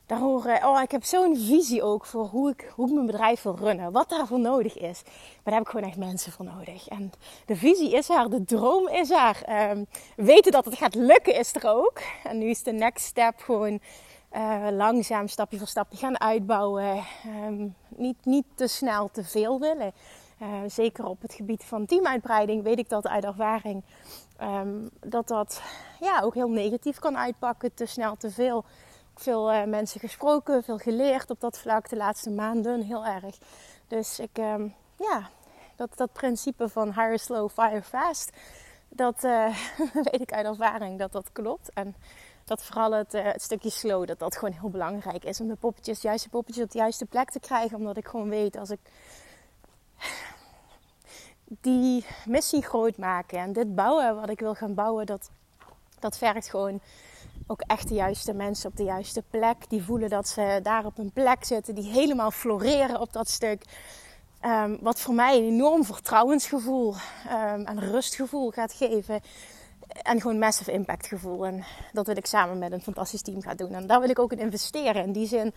daar 0.09 0.19
horen, 0.19 0.65
oh, 0.65 0.83
ik 0.83 0.91
heb 0.91 1.05
zo'n 1.05 1.37
visie 1.37 1.83
ook 1.83 2.05
voor 2.05 2.25
hoe 2.25 2.51
ik, 2.51 2.73
hoe 2.75 2.87
ik 2.87 2.95
mijn 2.95 3.07
bedrijf 3.07 3.43
wil 3.43 3.57
runnen. 3.57 3.93
Wat 3.93 4.09
daarvoor 4.09 4.39
nodig 4.39 4.79
is. 4.79 5.03
Maar 5.05 5.43
daar 5.45 5.55
heb 5.55 5.63
ik 5.63 5.69
gewoon 5.69 5.89
echt 5.89 5.97
mensen 5.97 6.33
voor 6.33 6.45
nodig. 6.45 6.89
En 6.89 7.13
de 7.47 7.57
visie 7.57 7.93
is 7.93 8.09
er, 8.09 8.31
de 8.31 8.45
droom 8.45 8.89
is 8.89 9.11
er. 9.11 9.69
Um, 9.71 9.87
weten 10.17 10.53
dat 10.53 10.65
het 10.65 10.75
gaat 10.75 10.95
lukken 10.95 11.35
is 11.35 11.55
er 11.55 11.69
ook. 11.71 12.01
En 12.25 12.39
nu 12.39 12.47
is 12.47 12.63
de 12.63 12.73
next 12.73 13.05
step 13.05 13.35
gewoon 13.39 13.81
uh, 14.33 14.67
langzaam, 14.71 15.29
stapje 15.29 15.59
voor 15.59 15.67
stapje 15.67 15.99
gaan 15.99 16.21
uitbouwen. 16.21 17.05
Um, 17.47 17.75
niet, 17.89 18.25
niet 18.25 18.47
te 18.55 18.67
snel 18.67 19.11
te 19.13 19.25
veel 19.25 19.61
willen. 19.61 19.93
Uh, 20.43 20.49
zeker 20.67 21.07
op 21.07 21.23
het 21.23 21.33
gebied 21.33 21.65
van 21.65 21.87
teamuitbreiding 21.87 22.63
weet 22.63 22.79
ik 22.79 22.89
dat 22.89 23.07
uit 23.07 23.25
ervaring. 23.25 23.83
Um, 24.43 24.91
dat 25.01 25.29
dat 25.29 25.63
ja, 26.01 26.21
ook 26.21 26.35
heel 26.35 26.51
negatief 26.51 26.99
kan 26.99 27.19
uitpakken. 27.19 27.75
Te 27.75 27.87
snel, 27.87 28.17
te 28.17 28.31
veel 28.31 28.65
veel 29.21 29.53
uh, 29.53 29.65
mensen 29.65 30.01
gesproken, 30.01 30.65
veel 30.65 30.79
geleerd 30.79 31.31
op 31.31 31.41
dat 31.41 31.59
vlak 31.59 31.89
de 31.89 31.97
laatste 31.97 32.31
maanden, 32.31 32.83
heel 32.83 33.07
erg. 33.07 33.39
Dus 33.89 34.19
ik, 34.19 34.39
um, 34.39 34.75
ja, 34.97 35.29
dat, 35.77 35.97
dat 35.97 36.13
principe 36.13 36.69
van 36.69 36.93
hire 36.93 37.19
slow, 37.19 37.51
fire 37.51 37.83
fast, 37.83 38.31
dat 38.89 39.25
uh, 39.25 39.57
weet 39.93 40.21
ik 40.21 40.33
uit 40.33 40.47
ervaring 40.47 40.99
dat 40.99 41.13
dat 41.13 41.33
klopt. 41.33 41.71
En 41.73 41.95
dat 42.45 42.65
vooral 42.65 42.93
het, 42.93 43.13
het, 43.13 43.43
stukje 43.43 43.71
slow, 43.71 44.07
dat 44.07 44.19
dat 44.19 44.37
gewoon 44.37 44.55
heel 44.55 44.71
belangrijk 44.71 45.25
is 45.25 45.41
om 45.41 45.49
de 45.49 45.57
poppetjes, 45.57 46.01
de 46.01 46.09
juiste 46.09 46.29
poppetjes 46.29 46.65
op 46.65 46.71
de 46.71 46.79
juiste 46.79 47.05
plek 47.05 47.31
te 47.31 47.41
krijgen. 47.41 47.77
Omdat 47.77 47.97
ik 47.97 48.07
gewoon 48.07 48.29
weet 48.29 48.57
als 48.57 48.71
ik 48.71 48.81
die 51.61 52.05
missie 52.27 52.63
groot 52.63 52.97
maken 52.97 53.39
en 53.39 53.53
dit 53.53 53.75
bouwen 53.75 54.15
wat 54.15 54.29
ik 54.29 54.41
wil 54.41 54.55
gaan 54.55 54.75
bouwen, 54.75 55.07
dat, 55.07 55.31
dat 55.99 56.19
vergt 56.19 56.51
gewoon 56.51 56.81
ook 57.51 57.61
echt 57.61 57.89
de 57.89 57.95
juiste 57.95 58.33
mensen 58.33 58.71
op 58.71 58.77
de 58.77 58.85
juiste 58.85 59.23
plek. 59.31 59.57
Die 59.69 59.85
voelen 59.85 60.09
dat 60.09 60.29
ze 60.29 60.61
daar 60.63 60.85
op 60.85 60.99
een 60.99 61.13
plek 61.13 61.45
zitten, 61.45 61.75
die 61.75 61.91
helemaal 61.91 62.31
floreren 62.31 63.01
op 63.01 63.13
dat 63.13 63.29
stuk. 63.29 63.65
Um, 64.45 64.79
wat 64.81 65.01
voor 65.01 65.15
mij 65.15 65.37
een 65.37 65.45
enorm 65.45 65.85
vertrouwensgevoel 65.85 66.95
um, 66.95 67.65
en 67.65 67.81
rustgevoel 67.81 68.51
gaat 68.51 68.73
geven. 68.73 69.21
En 70.03 70.21
gewoon 70.21 70.39
massive 70.39 70.73
impact 70.73 71.07
gevoel. 71.07 71.47
En 71.47 71.65
dat 71.93 72.07
wil 72.07 72.17
ik 72.17 72.27
samen 72.27 72.59
met 72.59 72.73
een 72.73 72.81
fantastisch 72.81 73.23
team 73.23 73.43
gaan 73.43 73.57
doen. 73.57 73.73
En 73.73 73.87
daar 73.87 74.01
wil 74.01 74.11
ik 74.11 74.19
ook 74.19 74.33
in 74.33 74.39
investeren. 74.39 75.05
In 75.05 75.13
die 75.13 75.27
zin, 75.27 75.55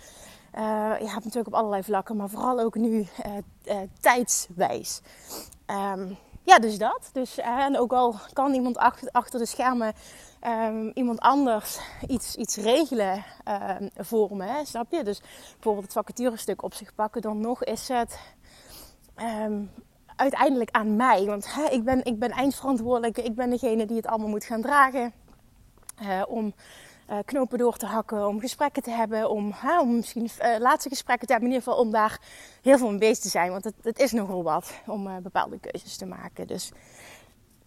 uh, 0.56 0.94
je 1.00 1.10
hebt 1.10 1.24
natuurlijk 1.24 1.48
op 1.48 1.54
allerlei 1.54 1.84
vlakken, 1.84 2.16
maar 2.16 2.30
vooral 2.30 2.60
ook 2.60 2.76
nu 2.76 3.08
uh, 3.66 3.78
tijdswijs. 4.00 5.02
Um, 5.68 6.18
ja, 6.44 6.60
dus 6.60 6.78
dat. 6.78 7.10
Dus, 7.14 7.38
en 7.38 7.78
ook 7.80 7.94
al 7.94 8.16
kan 8.34 8.54
iemand 8.54 8.78
achter, 9.12 9.40
de 9.40 9.46
schermen 9.46 9.94
um, 10.48 10.92
iemand 10.94 11.20
anders 11.20 11.80
iets, 12.08 12.36
iets 12.36 12.56
regelen 12.56 13.26
um, 13.80 13.90
voor 13.96 14.36
me. 14.36 14.46
Hè, 14.46 14.66
snap 14.66 14.92
je? 14.92 15.04
Dus 15.04 15.22
bijvoorbeeld 15.54 15.84
het 15.84 15.94
vacaturestuk 15.94 16.64
op 16.64 16.74
zich 16.74 16.96
pakken. 16.96 17.22
Dan 17.22 17.40
nog 17.40 17.64
is 17.64 17.88
het 17.88 18.20
um, 19.46 19.72
uiteindelijk 20.16 20.72
aan 20.72 20.96
mij. 20.96 21.26
Want 21.26 21.54
hè, 21.54 21.64
ik, 21.64 21.84
ben, 21.84 22.06
ik 22.06 22.20
ben 22.20 22.32
eindverantwoordelijke. 22.32 23.24
Ik 23.24 23.36
ben 23.36 23.50
degene 23.50 23.86
die 23.86 23.98
het 23.98 24.08
allemaal 24.08 24.30
moet 24.30 24.44
gaan 24.44 24.62
dragen. 24.62 25.14
Uh, 26.02 26.22
om 26.28 26.54
knopen 27.26 27.58
door 27.58 27.78
te 27.78 27.86
hakken, 27.86 28.28
om 28.28 28.40
gesprekken 28.40 28.84
te 28.84 28.90
hebben, 28.90 29.30
om, 29.30 29.52
hè, 29.56 29.80
om 29.80 29.96
misschien 29.96 30.30
uh, 30.42 30.58
laatste 30.60 30.90
gesprekken 30.90 31.28
te 31.28 31.34
hebben. 31.34 31.52
In 31.52 31.56
ieder 31.56 31.70
geval 31.72 31.86
om 31.86 31.92
daar 31.92 32.20
heel 32.62 32.78
veel 32.78 32.90
mee 32.90 32.98
bezig 32.98 33.20
te 33.20 33.30
zijn. 33.30 33.52
Want 33.52 33.64
het, 33.64 33.74
het 33.82 34.00
is 34.00 34.12
nogal 34.12 34.44
wat 34.44 34.74
om 34.86 35.08
uh, 35.08 35.18
bepaalde 35.18 35.60
keuzes 35.60 35.98
te 35.98 36.06
maken. 36.06 36.48
Dus 36.48 36.72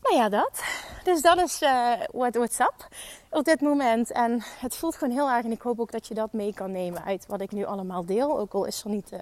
nou 0.03 0.17
ja, 0.17 0.29
dat. 0.29 0.63
Dus 1.05 1.23
dat 1.23 1.39
is 1.39 1.63
uh, 1.63 1.93
what, 2.13 2.35
what's 2.35 2.59
up 2.59 2.89
op 3.31 3.45
dit 3.45 3.61
moment. 3.61 4.11
En 4.11 4.43
het 4.59 4.77
voelt 4.77 4.97
gewoon 4.97 5.15
heel 5.15 5.31
erg. 5.31 5.45
En 5.45 5.53
ik 5.53 5.63
hoop 5.63 5.81
ook 5.81 5.93
dat 5.93 6.07
je 6.07 6.15
dat 6.15 6.33
mee 6.33 6.55
kan 6.55 6.73
nemen 6.73 7.05
uit 7.05 7.27
wat 7.27 7.41
ik 7.41 7.53
nu 7.53 7.65
allemaal 7.65 8.05
deel. 8.05 8.39
Ook 8.39 8.53
al 8.53 8.65
is 8.65 8.85
er 8.85 8.91
niet 8.91 9.13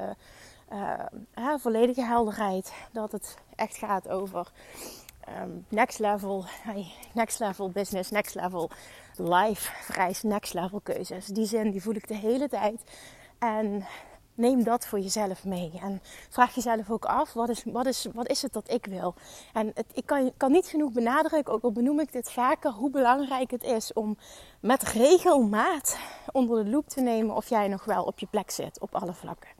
volledige 1.58 2.04
helderheid. 2.04 2.72
Dat 2.92 3.12
het 3.12 3.36
echt 3.54 3.76
gaat 3.76 4.08
over 4.08 4.52
um, 5.28 5.66
next 5.68 5.98
level. 5.98 6.44
Next 7.14 7.38
level 7.38 7.70
business, 7.70 8.10
next 8.10 8.34
level 8.34 8.70
life. 9.16 9.70
Vereist 9.82 10.22
next 10.22 10.54
level 10.54 10.80
keuzes. 10.80 11.26
Die 11.26 11.46
zin 11.46 11.70
die 11.70 11.82
voel 11.82 11.94
ik 11.94 12.08
de 12.08 12.16
hele 12.16 12.48
tijd. 12.48 12.82
En 13.38 13.86
neem 14.34 14.64
dat 14.64 14.86
voor 14.86 14.98
jezelf 15.00 15.44
mee. 15.44 15.72
En 15.82 16.02
vraag 16.28 16.54
jezelf 16.54 16.90
ook 16.90 17.04
af, 17.04 17.32
wat 17.32 17.48
is, 17.48 17.62
wat 17.64 17.86
is, 17.86 18.06
wat 18.12 18.28
is 18.28 18.42
het 18.42 18.52
dat 18.52 18.70
ik 18.70 18.86
wil? 18.86 19.14
En 19.52 19.70
het, 19.74 19.86
ik 19.94 20.06
kan, 20.06 20.32
kan 20.36 20.52
niet 20.52 20.66
genoeg 20.66 20.92
benadrukken, 20.92 21.52
ook 21.52 21.62
al 21.62 21.72
benoem 21.72 22.00
ik 22.00 22.12
dit 22.12 22.30
vaker, 22.30 22.70
hoe 22.70 22.90
belangrijk 22.90 23.50
het 23.50 23.62
is 23.62 23.92
om 23.92 24.16
met 24.60 24.82
regelmaat 24.82 25.98
onder 26.32 26.64
de 26.64 26.70
loep 26.70 26.88
te 26.88 27.00
nemen 27.00 27.36
of 27.36 27.48
jij 27.48 27.68
nog 27.68 27.84
wel 27.84 28.04
op 28.04 28.18
je 28.18 28.26
plek 28.30 28.50
zit 28.50 28.80
op 28.80 28.94
alle 28.94 29.14
vlakken. 29.14 29.50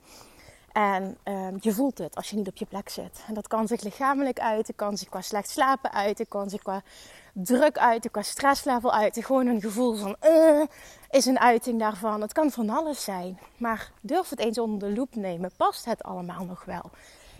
En 0.73 1.17
um, 1.23 1.57
je 1.61 1.73
voelt 1.73 1.97
het 1.97 2.15
als 2.15 2.29
je 2.29 2.35
niet 2.35 2.47
op 2.47 2.55
je 2.55 2.65
plek 2.65 2.89
zit. 2.89 3.23
En 3.27 3.33
dat 3.33 3.47
kan 3.47 3.67
zich 3.67 3.81
lichamelijk 3.81 4.39
uiten, 4.39 4.75
kan 4.75 4.97
zich 4.97 5.09
qua 5.09 5.21
slecht 5.21 5.49
slapen 5.49 5.91
uiten, 5.91 6.27
kan 6.27 6.49
zich 6.49 6.61
qua 6.61 6.81
druk 7.33 7.77
uiten, 7.77 8.11
qua 8.11 8.21
stresslevel 8.21 8.93
uiten. 8.93 9.23
Gewoon 9.23 9.47
een 9.47 9.61
gevoel 9.61 9.95
van 9.95 10.15
uh, 10.23 10.61
is 11.09 11.25
een 11.25 11.39
uiting 11.39 11.79
daarvan. 11.79 12.21
Het 12.21 12.33
kan 12.33 12.51
van 12.51 12.69
alles 12.69 13.03
zijn. 13.03 13.39
Maar 13.57 13.91
durf 14.01 14.29
het 14.29 14.39
eens 14.39 14.57
onder 14.57 14.89
de 14.89 14.95
loep 14.95 15.15
nemen. 15.15 15.51
Past 15.57 15.85
het 15.85 16.03
allemaal 16.03 16.45
nog 16.45 16.65
wel? 16.65 16.91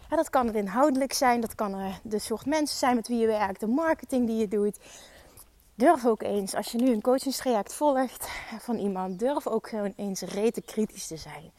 Ja, 0.09 0.15
dat 0.15 0.29
kan 0.29 0.47
het 0.47 0.55
inhoudelijk 0.55 1.13
zijn, 1.13 1.41
dat 1.41 1.55
kan 1.55 1.73
er 1.73 1.99
de 2.03 2.19
soort 2.19 2.45
mensen 2.45 2.77
zijn 2.77 2.95
met 2.95 3.07
wie 3.07 3.17
je 3.17 3.27
werkt, 3.27 3.59
de 3.59 3.67
marketing 3.67 4.27
die 4.27 4.37
je 4.37 4.47
doet. 4.47 4.79
Durf 5.75 6.05
ook 6.05 6.21
eens, 6.21 6.55
als 6.55 6.71
je 6.71 6.77
nu 6.77 6.91
een 6.91 7.01
coachingstraject 7.01 7.73
volgt 7.73 8.29
van 8.59 8.77
iemand, 8.77 9.19
durf 9.19 9.47
ook 9.47 9.69
gewoon 9.69 9.93
eens 9.95 10.21
rete 10.21 10.61
kritisch 10.61 11.07
te 11.07 11.17
zijn 11.17 11.51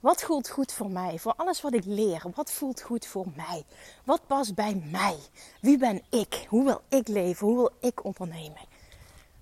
Wat 0.00 0.22
voelt 0.22 0.48
goed 0.48 0.72
voor 0.72 0.90
mij? 0.90 1.18
Voor 1.18 1.34
alles 1.36 1.60
wat 1.60 1.74
ik 1.74 1.84
leer. 1.84 2.22
Wat 2.34 2.52
voelt 2.52 2.80
goed 2.80 3.06
voor 3.06 3.26
mij? 3.36 3.64
Wat 4.04 4.26
past 4.26 4.54
bij 4.54 4.82
mij? 4.90 5.16
Wie 5.60 5.78
ben 5.78 6.02
ik? 6.10 6.46
Hoe 6.48 6.64
wil 6.64 6.80
ik 6.88 7.08
leven? 7.08 7.46
Hoe 7.46 7.56
wil 7.56 7.70
ik 7.80 8.04
ondernemen? 8.04 8.64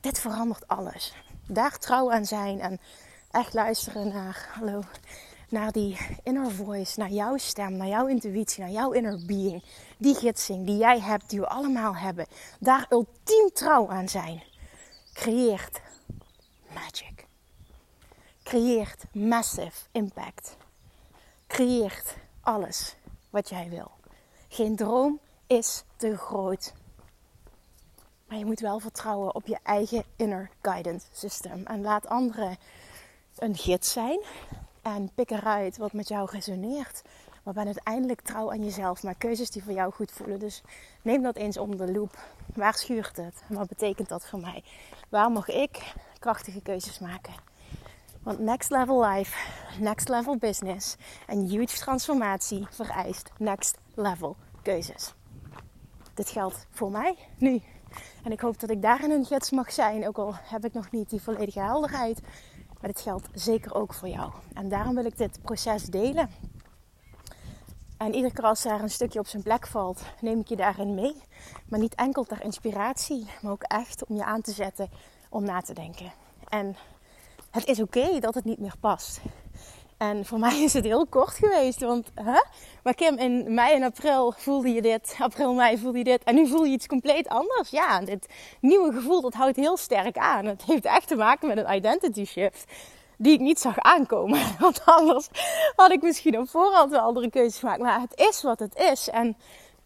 Dit 0.01 0.19
verandert 0.21 0.69
alles. 0.69 1.15
Daar 1.47 1.79
trouw 1.79 2.13
aan 2.13 2.27
zijn 2.27 2.61
en 2.61 2.81
echt 3.31 3.55
luisteren 3.55 4.09
naar, 4.09 4.49
hallo, 4.53 4.83
naar 5.49 5.73
die 5.73 5.99
inner 6.23 6.51
voice, 6.51 6.99
naar 6.99 7.11
jouw 7.11 7.37
stem, 7.37 7.77
naar 7.77 7.87
jouw 7.87 8.07
intuïtie, 8.07 8.63
naar 8.63 8.73
jouw 8.73 8.93
inner 8.93 9.27
being. 9.27 9.65
Die 9.99 10.15
gidsing 10.15 10.67
die 10.67 10.77
jij 10.77 11.01
hebt, 11.01 11.31
die 11.31 11.41
we 11.41 11.49
allemaal 11.49 11.97
hebben. 11.97 12.27
Daar 12.61 12.87
ultiem 12.91 13.51
trouw 13.53 13.89
aan 13.91 14.09
zijn. 14.09 14.43
Creëert 15.13 15.81
magic. 16.75 17.18
Creëert 18.49 19.05
massive 19.13 19.87
impact. 19.93 20.57
Creëert 21.47 22.17
alles 22.41 22.97
wat 23.31 23.49
jij 23.49 23.69
wil. 23.69 23.91
Geen 24.49 24.77
droom 24.77 25.19
is 25.47 25.85
te 25.97 26.17
groot. 26.17 26.75
Maar 28.27 28.39
je 28.39 28.45
moet 28.45 28.61
wel 28.61 28.81
vertrouwen 28.81 29.35
op 29.35 29.47
je 29.47 29.59
eigen 29.63 30.05
inner 30.17 30.51
guidance 30.63 31.07
system. 31.13 31.67
En 31.67 31.83
laat 31.83 32.07
anderen 32.07 32.57
een 33.39 33.57
gids 33.57 33.93
zijn. 33.93 34.21
En 34.83 35.11
pik 35.15 35.31
eruit 35.31 35.77
wat 35.77 35.93
met 35.93 36.09
jou 36.09 36.29
resoneert. 36.31 37.03
Maar 37.43 37.55
ben 37.55 37.67
uiteindelijk 37.67 38.21
trouw 38.21 38.51
aan 38.51 38.65
jezelf. 38.65 39.03
Maar 39.03 39.15
keuzes 39.15 39.51
die 39.51 39.65
voor 39.65 39.73
jou 39.73 39.93
goed 39.93 40.13
voelen. 40.13 40.39
Dus 40.39 40.63
neem 41.03 41.23
dat 41.23 41.37
eens 41.37 41.59
om 41.59 41.77
de 41.77 41.93
loop. 41.93 42.19
Waar 42.55 42.75
schuurt 42.75 43.17
het? 43.17 43.43
wat 43.49 43.69
betekent 43.69 44.09
dat 44.09 44.27
voor 44.27 44.41
mij? 44.41 44.65
Waar 45.09 45.31
mag 45.31 45.49
ik 45.49 45.95
krachtige 46.19 46.63
keuzes 46.63 46.99
maken? 46.99 47.48
Want 48.23 48.39
next 48.39 48.71
level 48.71 49.05
life, 49.05 49.37
next 49.81 50.09
level 50.09 50.37
business 50.37 50.97
en 51.27 51.47
huge 51.47 51.77
transformatie 51.77 52.67
vereist 52.71 53.31
next 53.39 53.79
level 53.95 54.37
keuzes. 54.63 55.15
Dit 56.15 56.29
geldt 56.29 56.67
voor 56.71 56.91
mij 56.91 57.17
nu. 57.39 57.63
En 58.25 58.33
ik 58.33 58.41
hoop 58.41 58.61
dat 58.61 58.71
ik 58.71 58.83
daarin 58.83 59.11
een 59.11 59.25
gids 59.25 59.51
mag 59.51 59.73
zijn, 59.73 60.09
ook 60.09 60.19
al 60.19 60.35
heb 60.35 60.65
ik 60.65 60.73
nog 60.73 60.91
niet 60.91 61.11
die 61.11 61.23
volledige 61.23 61.61
helderheid. 61.61 62.21
Maar 62.81 62.91
dit 62.91 63.01
geldt 63.01 63.29
zeker 63.33 63.75
ook 63.75 63.95
voor 63.95 64.09
jou. 64.09 64.33
En 64.55 64.69
daarom 64.69 64.95
wil 64.95 65.05
ik 65.05 65.19
dit 65.19 65.43
proces 65.43 65.83
delen. 65.83 66.31
En 67.97 68.15
iedere 68.15 68.35
keer 68.35 68.45
als 68.45 68.65
er 68.65 68.81
een 68.81 68.91
stukje 68.91 69.19
op 69.19 69.27
zijn 69.27 69.43
plek 69.43 69.67
valt, 69.67 70.03
neem 70.21 70.41
ik 70.41 70.49
je 70.49 70.57
daarin 70.57 70.95
mee. 70.95 71.23
Maar 71.69 71.81
niet 71.81 71.95
enkel 71.95 72.25
ter 72.25 72.43
inspiratie, 72.43 73.27
maar 73.43 73.53
ook 73.53 73.63
echt 73.63 74.07
om 74.07 74.17
je 74.17 74.25
aan 74.25 74.41
te 74.41 74.53
zetten 74.53 74.91
om 75.29 75.45
na 75.45 75.61
te 75.61 75.75
denken. 75.75 76.13
En 76.49 76.77
het 77.51 77.67
is 77.67 77.81
oké 77.81 78.19
dat 78.21 78.35
het 78.35 78.45
niet 78.45 78.59
meer 78.59 78.75
past. 78.81 79.21
En 79.99 80.25
voor 80.25 80.39
mij 80.49 80.63
is 80.63 80.73
het 80.73 80.85
heel 80.85 81.07
kort 81.07 81.35
geweest. 81.35 81.81
Want, 81.81 82.11
hè? 82.15 82.43
Maar 82.83 82.95
Kim, 82.95 83.17
in 83.17 83.55
mei 83.55 83.75
en 83.75 83.83
april 83.83 84.35
voelde 84.37 84.73
je 84.73 84.83
dit. 84.83 85.17
April, 85.19 85.55
mei 85.55 85.79
voelde 85.79 85.99
je 85.99 86.05
dit. 86.05 86.25
En 86.25 86.35
nu 86.35 86.47
voel 86.47 86.65
je 86.65 86.73
iets 86.73 86.87
compleet 86.87 87.29
anders. 87.29 87.71
Ja, 87.71 88.01
dit 88.01 88.27
nieuwe 88.61 88.93
gevoel, 88.93 89.21
dat 89.21 89.35
houdt 89.35 89.57
heel 89.57 89.77
sterk 89.77 90.19
aan. 90.19 90.45
Het 90.45 90.63
heeft 90.63 90.85
echt 90.85 91.09
te 91.09 91.17
maken 91.17 91.49
met 91.49 91.57
een 91.59 91.75
identity 91.75 92.25
shift. 92.25 92.65
Die 93.17 93.33
ik 93.33 93.41
niet 93.41 93.61
zag 93.61 93.79
aankomen. 93.79 94.41
Want 94.59 94.83
anders 94.85 95.29
had 95.77 95.91
ik 95.91 96.03
misschien 96.03 96.39
op 96.39 96.49
voorhand 96.49 96.91
wel 96.91 97.01
andere 97.01 97.31
keuzes 97.31 97.59
gemaakt. 97.59 97.81
Maar 97.81 98.01
het 98.01 98.21
is 98.21 98.43
wat 98.43 98.59
het 98.59 98.77
is. 98.77 99.09
En 99.09 99.37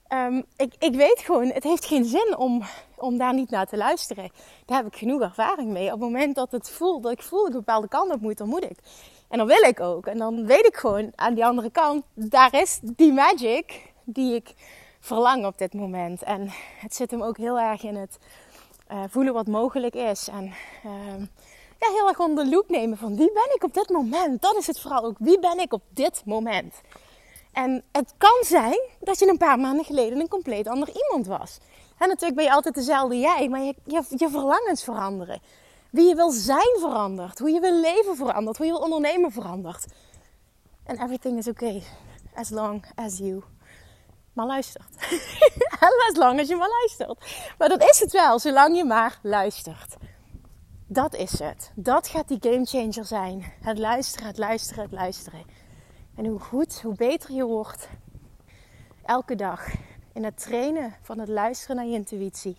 um, 0.08 0.44
ik, 0.56 0.74
ik 0.78 0.94
weet 0.94 1.18
gewoon, 1.18 1.46
het 1.46 1.64
heeft 1.64 1.84
geen 1.84 2.04
zin 2.04 2.36
om, 2.36 2.62
om 3.02 3.18
daar 3.18 3.34
niet 3.34 3.50
naar 3.50 3.66
te 3.66 3.76
luisteren. 3.76 4.30
Daar 4.66 4.76
heb 4.76 4.86
ik 4.86 4.98
genoeg 4.98 5.20
ervaring 5.20 5.70
mee. 5.70 5.84
Op 5.84 5.90
het 5.90 6.00
moment 6.00 6.34
dat 6.34 6.52
het 6.52 6.70
voelt, 6.70 7.02
dat 7.02 7.12
ik 7.12 7.22
voel 7.22 7.38
dat 7.38 7.48
ik 7.48 7.54
een 7.54 7.64
bepaalde 7.64 7.88
kant 7.88 8.12
op 8.12 8.20
moet, 8.20 8.38
dan 8.38 8.48
moet 8.48 8.64
ik. 8.64 8.78
En 9.28 9.38
dan 9.38 9.46
wil 9.46 9.62
ik 9.62 9.80
ook. 9.80 10.06
En 10.06 10.18
dan 10.18 10.46
weet 10.46 10.66
ik 10.66 10.76
gewoon 10.76 11.12
aan 11.14 11.34
die 11.34 11.46
andere 11.46 11.70
kant, 11.70 12.04
daar 12.14 12.54
is 12.54 12.78
die 12.82 13.12
magic 13.12 13.92
die 14.04 14.34
ik 14.34 14.54
verlang 15.00 15.46
op 15.46 15.58
dit 15.58 15.74
moment. 15.74 16.22
En 16.22 16.48
het 16.78 16.94
zit 16.94 17.10
hem 17.10 17.22
ook 17.22 17.36
heel 17.36 17.58
erg 17.58 17.82
in 17.82 17.96
het 17.96 18.18
uh, 18.92 19.02
voelen 19.08 19.32
wat 19.32 19.46
mogelijk 19.46 19.94
is. 19.94 20.28
En 20.28 20.44
uh, 20.86 21.18
ja, 21.78 21.88
heel 21.94 22.08
erg 22.08 22.18
onder 22.18 22.44
de 22.44 22.50
loop 22.50 22.68
nemen 22.68 22.98
van 22.98 23.16
wie 23.16 23.32
ben 23.32 23.54
ik 23.54 23.64
op 23.64 23.74
dit 23.74 23.88
moment. 23.88 24.42
Dat 24.42 24.56
is 24.56 24.66
het 24.66 24.80
vooral 24.80 25.04
ook. 25.04 25.16
Wie 25.18 25.38
ben 25.38 25.58
ik 25.58 25.72
op 25.72 25.82
dit 25.88 26.22
moment? 26.24 26.74
En 27.52 27.84
het 27.92 28.14
kan 28.18 28.42
zijn 28.44 28.80
dat 29.00 29.18
je 29.18 29.28
een 29.28 29.38
paar 29.38 29.58
maanden 29.58 29.84
geleden 29.84 30.20
een 30.20 30.28
compleet 30.28 30.66
ander 30.66 30.88
iemand 30.88 31.26
was. 31.26 31.58
En 32.02 32.08
natuurlijk 32.08 32.34
ben 32.36 32.44
je 32.44 32.52
altijd 32.52 32.74
dezelfde 32.74 33.18
jij, 33.18 33.48
maar 33.48 33.60
je, 33.60 33.74
je, 33.84 34.28
verlangens 34.30 34.84
veranderen. 34.84 35.40
Wie 35.90 36.08
je 36.08 36.14
wil 36.14 36.30
zijn 36.30 36.76
verandert. 36.78 37.38
Hoe 37.38 37.50
je 37.50 37.60
wil 37.60 37.80
leven 37.80 38.16
verandert. 38.16 38.56
Hoe 38.56 38.66
je 38.66 38.72
wil 38.72 38.80
ondernemen 38.80 39.32
verandert. 39.32 39.86
En 40.84 41.02
everything 41.02 41.38
is 41.38 41.48
okay. 41.48 41.82
As 42.34 42.50
long 42.50 42.84
as 42.94 43.18
you 43.18 43.42
maar 44.32 44.46
luistert. 44.46 44.96
as 46.08 46.16
long 46.16 46.40
as 46.40 46.48
je 46.48 46.56
maar 46.56 46.68
luistert. 46.68 47.24
Maar 47.58 47.68
dat 47.68 47.82
is 47.82 48.00
het 48.00 48.12
wel, 48.12 48.38
zolang 48.38 48.76
je 48.76 48.84
maar 48.84 49.18
luistert. 49.22 49.96
Dat 50.86 51.14
is 51.14 51.38
het. 51.38 51.72
Dat 51.74 52.08
gaat 52.08 52.28
die 52.28 52.38
game 52.40 52.64
changer 52.64 53.04
zijn. 53.04 53.52
Het 53.60 53.78
luisteren, 53.78 54.26
het 54.26 54.38
luisteren, 54.38 54.82
het 54.82 54.92
luisteren. 54.92 55.42
En 56.16 56.26
hoe 56.26 56.40
goed, 56.40 56.80
hoe 56.80 56.94
beter 56.94 57.32
je 57.32 57.44
wordt 57.44 57.88
elke 59.04 59.34
dag 59.34 59.68
in 60.12 60.24
het 60.24 60.36
trainen 60.36 60.94
van 61.02 61.18
het 61.18 61.28
luisteren 61.28 61.76
naar 61.76 61.86
je 61.86 61.92
intuïtie 61.92 62.56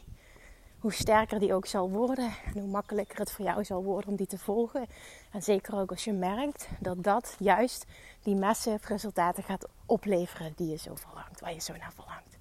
hoe 0.84 0.94
sterker 0.94 1.40
die 1.40 1.54
ook 1.54 1.66
zal 1.66 1.90
worden 1.90 2.34
en 2.46 2.60
hoe 2.60 2.70
makkelijker 2.70 3.20
het 3.20 3.32
voor 3.32 3.46
jou 3.46 3.64
zal 3.64 3.84
worden 3.84 4.10
om 4.10 4.16
die 4.16 4.28
te 4.28 4.38
volgen. 4.38 4.86
En 5.32 5.44
zeker 5.44 5.76
ook 5.76 5.92
als 5.92 6.04
je 6.04 6.14
merkt 6.14 6.68
dat 6.80 7.04
dat 7.04 7.36
juist 7.40 7.86
die 8.24 8.36
massive 8.36 8.88
resultaten 8.88 9.44
gaat 9.44 9.68
opleveren 9.86 10.54
die 10.56 10.70
je 10.70 10.78
zo 10.78 10.96
verlangt, 10.96 11.40
waar 11.40 11.54
je 11.54 11.62
zo 11.62 11.74
naar 11.78 11.94
verlangt. 11.94 12.38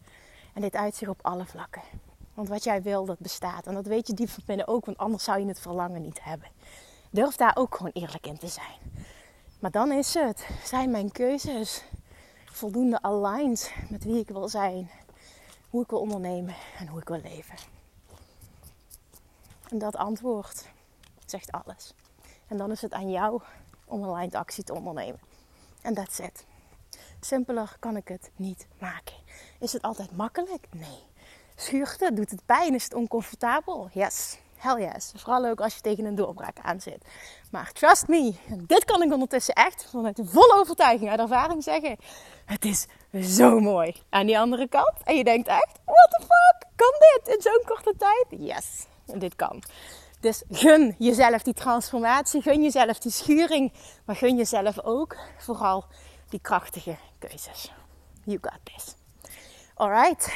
En 0.55 0.61
dit 0.61 0.75
uitzicht 0.75 1.11
op 1.11 1.19
alle 1.23 1.45
vlakken. 1.45 1.83
Want 2.35 2.49
wat 2.49 2.65
jij 2.65 2.83
wil, 2.83 3.05
dat 3.05 3.19
bestaat. 3.19 3.67
En 3.67 3.75
dat 3.75 3.87
weet 3.87 4.07
je 4.07 4.15
diep 4.15 4.29
van 4.29 4.43
binnen 4.47 4.69
ook, 4.69 4.85
want 4.85 4.99
anders 4.99 5.25
zou 5.25 5.41
je 5.41 5.47
het 5.47 5.61
verlangen 5.61 6.03
niet 6.03 6.25
hebben. 6.25 6.49
Durf 7.11 7.37
daar 7.37 7.57
ook 7.57 7.77
gewoon 7.77 7.93
eerlijk 7.95 8.27
in 8.27 8.39
te 8.39 8.49
zijn. 8.49 9.05
Maar 9.61 9.71
dan 9.71 9.93
is 9.93 10.15
het, 10.15 10.47
zijn 10.65 10.91
mijn 10.91 11.13
keuzes 11.13 11.85
voldoende 12.45 13.03
aligned 13.03 13.75
met 13.91 14.05
wie 14.05 14.19
ik 14.19 14.29
wil 14.29 14.49
zijn, 14.49 14.91
hoe 15.73 15.83
ik 15.83 15.91
wil 15.91 16.01
ondernemen 16.01 16.55
en 16.79 16.87
hoe 16.87 17.01
ik 17.01 17.09
wil 17.09 17.21
leven. 17.21 17.57
En 19.69 19.79
dat 19.79 19.97
antwoord 19.97 20.69
zegt 21.27 21.53
alles. 21.53 21.95
En 22.47 22.57
dan 22.57 22.71
is 22.71 22.83
het 22.83 22.93
aan 22.93 23.11
jou 23.11 23.43
om 23.85 24.05
aligned 24.05 24.35
actie 24.35 24.65
te 24.65 24.75
ondernemen. 24.75 25.21
En 25.83 25.95
that's 25.95 26.19
it. 26.19 26.45
Simpeler 27.21 27.77
kan 27.79 27.97
ik 27.97 28.09
het 28.09 28.31
niet 28.37 28.67
maken. 28.79 29.15
Is 29.59 29.73
het 29.73 29.83
altijd 29.83 30.17
makkelijk? 30.17 30.67
Nee. 30.71 30.99
Schuurt 31.57 32.01
het? 32.01 32.17
Doet 32.17 32.31
het 32.31 32.47
pijn? 32.47 32.75
Is 32.75 32.85
het 32.85 32.95
oncomfortabel? 32.95 33.89
Yes. 33.93 34.39
Hell 34.63 34.91
yes. 34.93 35.13
Vooral 35.17 35.47
ook 35.47 35.61
als 35.61 35.75
je 35.75 35.81
tegen 35.81 36.05
een 36.05 36.15
doorbraak 36.15 36.57
aan 36.63 36.81
zit. 36.81 37.05
Maar 37.51 37.73
trust 37.73 38.09
me, 38.09 38.35
dit 38.67 38.85
kan 38.85 39.03
ik 39.03 39.13
ondertussen 39.13 39.55
echt 39.55 39.87
vanuit 39.91 40.21
volle 40.25 40.55
overtuiging 40.55 41.11
uit 41.11 41.21
ervaring 41.21 41.63
zeggen. 41.63 41.97
Het 42.45 42.65
is 42.65 42.87
zo 43.37 43.61
mooi. 43.61 43.95
Aan 44.11 44.27
die 44.27 44.39
andere 44.39 44.69
kant. 44.69 44.93
En 45.05 45.17
je 45.17 45.25
denkt 45.25 45.49
echt, 45.49 45.79
what 45.85 46.11
the 46.11 46.21
fuck? 46.21 46.71
Kan 46.77 46.93
dit 46.99 47.35
in 47.35 47.43
zo'n 47.43 47.63
korte 47.65 47.95
tijd? 47.97 48.27
Yes 48.41 48.87
dit 49.19 49.37
kan. 49.37 49.63
Dus 50.21 50.43
gun 50.51 50.95
jezelf 50.99 51.43
die 51.43 51.55
transformatie, 51.55 52.43
gun 52.43 52.63
jezelf 52.63 52.99
die 52.99 53.13
schuring, 53.13 53.73
maar 54.05 54.17
gun 54.17 54.37
jezelf 54.37 54.81
ook 54.81 55.17
vooral 55.39 55.85
die 56.29 56.41
krachtige 56.41 56.97
keuzes. 57.19 57.73
You 58.25 58.39
got 58.41 58.59
this. 58.63 58.95
Alright, 59.75 60.33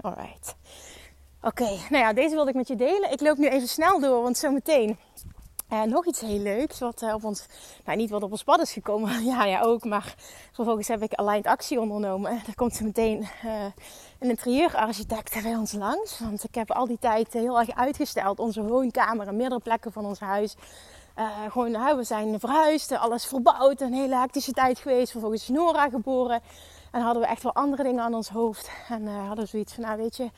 alright. 0.00 0.54
Oké, 1.42 1.64
nou 1.64 1.96
ja, 2.04 2.12
deze 2.12 2.34
wilde 2.34 2.50
ik 2.50 2.56
met 2.56 2.68
je 2.68 2.76
delen. 2.76 3.12
Ik 3.12 3.20
loop 3.20 3.36
nu 3.36 3.48
even 3.48 3.68
snel 3.68 4.00
door, 4.00 4.22
want 4.22 4.38
zometeen 4.38 4.98
en 5.68 5.88
nog 5.88 6.06
iets 6.06 6.20
heel 6.20 6.38
leuks, 6.38 6.78
wat 6.78 7.02
uh, 7.02 7.14
op 7.14 7.24
ons, 7.24 7.46
nou 7.84 7.98
niet 7.98 8.10
wat 8.10 8.22
op 8.22 8.30
ons 8.30 8.44
pad 8.44 8.60
is 8.60 8.72
gekomen, 8.72 9.24
ja, 9.32 9.44
ja 9.44 9.60
ook, 9.60 9.84
maar 9.84 10.14
vervolgens 10.52 10.88
heb 10.88 11.02
ik 11.02 11.14
Aligned 11.14 11.46
actie 11.46 11.80
ondernomen. 11.80 12.30
Er 12.30 12.54
komt 12.54 12.74
zo 12.74 12.84
meteen 12.84 13.20
uh, 13.44 13.64
een 14.18 14.28
interieurarchitect 14.28 15.42
bij 15.42 15.56
ons 15.56 15.72
langs, 15.72 16.18
want 16.20 16.44
ik 16.44 16.54
heb 16.54 16.70
al 16.70 16.86
die 16.86 16.98
tijd 17.00 17.32
heel 17.32 17.58
erg 17.58 17.74
uitgesteld. 17.74 18.38
Onze 18.38 18.62
woonkamer 18.62 19.26
en 19.26 19.36
meerdere 19.36 19.60
plekken 19.60 19.92
van 19.92 20.04
ons 20.04 20.20
huis. 20.20 20.54
Gewoon, 21.48 21.70
nou, 21.70 21.96
we 21.96 22.04
zijn 22.04 22.40
verhuisd, 22.40 22.92
alles 22.92 23.26
verbouwd, 23.26 23.80
een 23.80 23.92
hele 23.92 24.16
hectische 24.16 24.52
tijd 24.52 24.78
geweest. 24.78 25.10
Vervolgens 25.10 25.42
is 25.42 25.48
Nora 25.48 25.88
geboren 25.88 26.40
en 26.90 27.00
hadden 27.00 27.22
we 27.22 27.28
echt 27.28 27.42
wel 27.42 27.54
andere 27.54 27.82
dingen 27.82 28.02
aan 28.02 28.14
ons 28.14 28.28
hoofd. 28.28 28.70
En 28.88 29.06
hadden 29.06 29.44
we 29.44 29.50
zoiets 29.50 29.72
van, 29.72 29.84
nou 29.84 29.96
weet 29.96 30.16
je, 30.16 30.30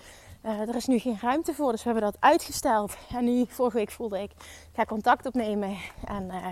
uh, 0.49 0.61
er 0.61 0.75
is 0.75 0.87
nu 0.87 0.99
geen 0.99 1.19
ruimte 1.21 1.55
voor, 1.55 1.71
dus 1.71 1.83
we 1.85 1.91
hebben 1.91 2.11
dat 2.13 2.21
uitgesteld. 2.21 2.97
En 3.15 3.25
nu, 3.25 3.45
vorige 3.49 3.77
week 3.77 3.91
voelde 3.91 4.23
ik, 4.23 4.31
ik 4.31 4.75
ga 4.75 4.85
contact 4.85 5.27
opnemen. 5.27 5.77
En 6.05 6.25
uh, 6.25 6.47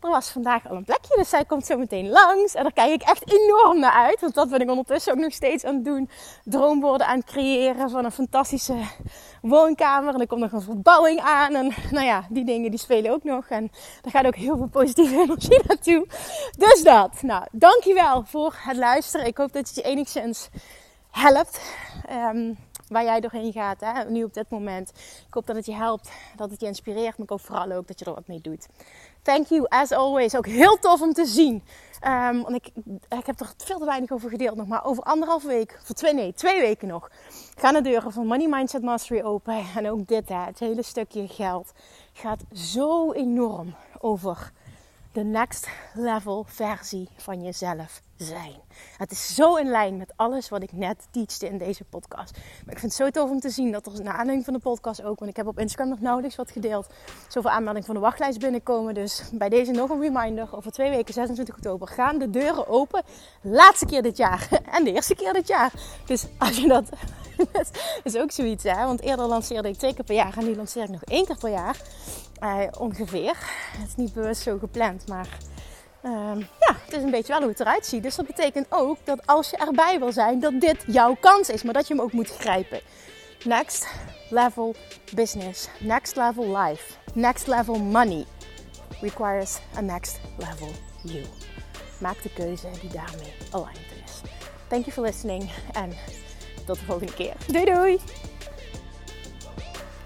er 0.00 0.10
was 0.10 0.30
vandaag 0.30 0.68
al 0.68 0.76
een 0.76 0.84
plekje, 0.84 1.16
dus 1.16 1.28
zij 1.28 1.44
komt 1.44 1.66
zo 1.66 1.78
meteen 1.78 2.08
langs. 2.08 2.54
En 2.54 2.62
daar 2.62 2.72
kijk 2.72 2.92
ik 2.92 3.02
echt 3.02 3.32
enorm 3.32 3.80
naar 3.80 3.92
uit, 3.92 4.20
want 4.20 4.34
dat 4.34 4.50
ben 4.50 4.60
ik 4.60 4.70
ondertussen 4.70 5.12
ook 5.12 5.18
nog 5.18 5.32
steeds 5.32 5.64
aan 5.64 5.74
het 5.74 5.84
doen. 5.84 6.10
Droomwoorden 6.44 7.06
aan 7.06 7.18
het 7.18 7.26
creëren 7.26 7.90
van 7.90 8.04
een 8.04 8.12
fantastische 8.12 8.76
woonkamer. 9.42 10.14
En 10.14 10.20
er 10.20 10.26
komt 10.26 10.40
nog 10.40 10.52
een 10.52 10.62
verbouwing 10.62 11.20
aan. 11.20 11.54
En 11.54 11.72
nou 11.90 12.06
ja, 12.06 12.26
die 12.28 12.44
dingen 12.44 12.70
die 12.70 12.80
spelen 12.80 13.12
ook 13.12 13.24
nog. 13.24 13.48
En 13.48 13.70
daar 14.00 14.12
gaat 14.12 14.26
ook 14.26 14.36
heel 14.36 14.56
veel 14.56 14.68
positieve 14.68 15.20
energie 15.22 15.60
naartoe. 15.66 16.06
Dus 16.58 16.82
dat. 16.82 17.22
Nou, 17.22 17.46
dankjewel 17.52 18.24
voor 18.24 18.54
het 18.56 18.76
luisteren. 18.76 19.26
Ik 19.26 19.36
hoop 19.36 19.52
dat 19.52 19.66
het 19.66 19.76
je 19.76 19.82
enigszins 19.82 20.48
helpt. 21.10 21.60
Um, 22.10 22.56
waar 22.90 23.04
jij 23.04 23.20
doorheen 23.20 23.52
gaat, 23.52 23.80
hè? 23.80 24.10
nu 24.10 24.24
op 24.24 24.34
dit 24.34 24.50
moment. 24.50 24.88
Ik 25.26 25.34
hoop 25.34 25.46
dat 25.46 25.56
het 25.56 25.66
je 25.66 25.74
helpt, 25.74 26.10
dat 26.36 26.50
het 26.50 26.60
je 26.60 26.66
inspireert, 26.66 27.16
maar 27.16 27.26
ik 27.26 27.30
hoop 27.30 27.40
vooral 27.40 27.72
ook 27.72 27.86
dat 27.86 27.98
je 27.98 28.04
er 28.04 28.14
wat 28.14 28.26
mee 28.26 28.40
doet. 28.40 28.68
Thank 29.22 29.46
you, 29.46 29.66
as 29.68 29.92
always. 29.92 30.36
Ook 30.36 30.46
heel 30.46 30.78
tof 30.78 31.00
om 31.00 31.12
te 31.12 31.26
zien. 31.26 31.62
Um, 32.06 32.42
want 32.42 32.54
ik, 32.54 32.70
ik 33.18 33.26
heb 33.26 33.40
er 33.40 33.52
veel 33.56 33.78
te 33.78 33.84
weinig 33.84 34.10
over 34.10 34.30
gedeeld 34.30 34.56
nog, 34.56 34.66
maar 34.66 34.84
over 34.84 35.02
anderhalf 35.02 35.42
week, 35.42 35.80
voor 35.82 35.94
twee, 35.94 36.14
nee, 36.14 36.32
twee 36.32 36.60
weken 36.60 36.88
nog, 36.88 37.10
gaan 37.56 37.74
de 37.74 37.80
deuren 37.80 38.12
van 38.12 38.26
Money 38.26 38.48
Mindset 38.48 38.82
Mastery 38.82 39.22
open. 39.22 39.64
En 39.76 39.90
ook 39.90 40.06
dit, 40.06 40.28
hè, 40.28 40.44
het 40.44 40.58
hele 40.58 40.82
stukje 40.82 41.28
geld, 41.28 41.72
gaat 42.12 42.40
zo 42.52 43.12
enorm 43.12 43.74
over 43.98 44.52
de 45.12 45.24
next 45.24 45.68
level 45.94 46.44
versie 46.48 47.08
van 47.16 47.42
jezelf 47.42 48.00
zijn. 48.16 48.54
Het 48.96 49.10
is 49.10 49.34
zo 49.34 49.56
in 49.56 49.68
lijn 49.68 49.96
met 49.96 50.12
alles 50.16 50.48
wat 50.48 50.62
ik 50.62 50.72
net 50.72 51.06
teachte 51.10 51.46
in 51.46 51.58
deze 51.58 51.84
podcast. 51.84 52.36
Maar 52.64 52.74
ik 52.74 52.78
vind 52.78 52.92
het 52.98 53.02
zo 53.02 53.10
tof 53.10 53.30
om 53.30 53.40
te 53.40 53.50
zien 53.50 53.72
dat 53.72 53.86
er 53.86 54.02
na 54.02 54.10
aanleiding 54.10 54.44
van 54.44 54.54
de 54.54 54.60
podcast 54.60 55.02
ook, 55.02 55.18
want 55.18 55.30
ik 55.30 55.36
heb 55.36 55.46
op 55.46 55.58
Instagram 55.58 55.88
nog 55.88 56.00
nauwelijks 56.00 56.36
wat 56.36 56.50
gedeeld, 56.50 56.86
zoveel 57.28 57.50
aanmeldingen 57.50 57.86
van 57.86 57.94
de 57.94 58.00
wachtlijst 58.00 58.38
binnenkomen. 58.38 58.94
Dus 58.94 59.22
bij 59.32 59.48
deze 59.48 59.70
nog 59.70 59.90
een 59.90 60.00
reminder. 60.00 60.56
Over 60.56 60.72
twee 60.72 60.90
weken, 60.90 61.14
26 61.14 61.54
oktober, 61.56 61.88
gaan 61.88 62.18
de 62.18 62.30
deuren 62.30 62.68
open. 62.68 63.02
Laatste 63.40 63.86
keer 63.86 64.02
dit 64.02 64.16
jaar 64.16 64.48
en 64.76 64.84
de 64.84 64.92
eerste 64.92 65.14
keer 65.14 65.32
dit 65.32 65.48
jaar. 65.48 65.72
Dus 66.06 66.26
als 66.38 66.56
je 66.56 66.68
dat, 66.68 66.88
dat 67.52 67.70
is 68.02 68.16
ook 68.16 68.30
zoiets 68.30 68.64
hè. 68.64 68.84
Want 68.84 69.00
eerder 69.00 69.26
lanceerde 69.26 69.68
ik 69.68 69.76
twee 69.76 69.94
keer 69.94 70.04
per 70.04 70.14
jaar 70.14 70.36
en 70.36 70.44
nu 70.44 70.56
lanceer 70.56 70.82
ik 70.82 70.90
nog 70.90 71.04
één 71.04 71.26
keer 71.26 71.38
per 71.38 71.50
jaar. 71.50 71.76
Uh, 72.42 72.62
ongeveer. 72.78 73.36
Het 73.78 73.88
is 73.88 73.96
niet 73.96 74.12
bewust 74.12 74.42
zo 74.42 74.58
gepland, 74.58 75.08
maar 75.08 75.28
Ehm, 76.02 76.38
ja, 76.38 76.76
het 76.84 76.92
is 76.92 77.02
een 77.02 77.10
beetje 77.10 77.32
wel 77.32 77.40
hoe 77.40 77.50
het 77.50 77.60
eruit 77.60 77.86
ziet. 77.86 78.02
Dus 78.02 78.14
dat 78.14 78.26
betekent 78.26 78.66
ook 78.68 78.96
dat 79.04 79.26
als 79.26 79.50
je 79.50 79.56
erbij 79.56 79.98
wil 79.98 80.12
zijn, 80.12 80.40
dat 80.40 80.60
dit 80.60 80.84
jouw 80.86 81.16
kans 81.20 81.48
is, 81.48 81.62
maar 81.62 81.74
dat 81.74 81.88
je 81.88 81.94
hem 81.94 82.02
ook 82.02 82.12
moet 82.12 82.30
grijpen. 82.30 82.80
Next 83.44 83.88
level 84.30 84.74
business, 85.14 85.68
next 85.78 86.16
level 86.16 86.56
life, 86.56 86.94
next 87.14 87.46
level 87.46 87.78
money 87.78 88.24
requires 89.00 89.58
a 89.76 89.80
next 89.80 90.20
level 90.38 90.68
you. 91.02 91.24
Maak 92.00 92.22
de 92.22 92.32
keuze 92.32 92.68
die 92.80 92.90
daarmee 92.90 93.32
aligned 93.50 93.92
is. 94.04 94.20
Thank 94.68 94.84
you 94.84 94.92
for 94.92 95.02
listening 95.02 95.50
en 95.72 95.92
tot 96.66 96.78
de 96.78 96.84
volgende 96.84 97.14
keer. 97.14 97.34
Doei 97.46 97.64
doei! 97.64 98.00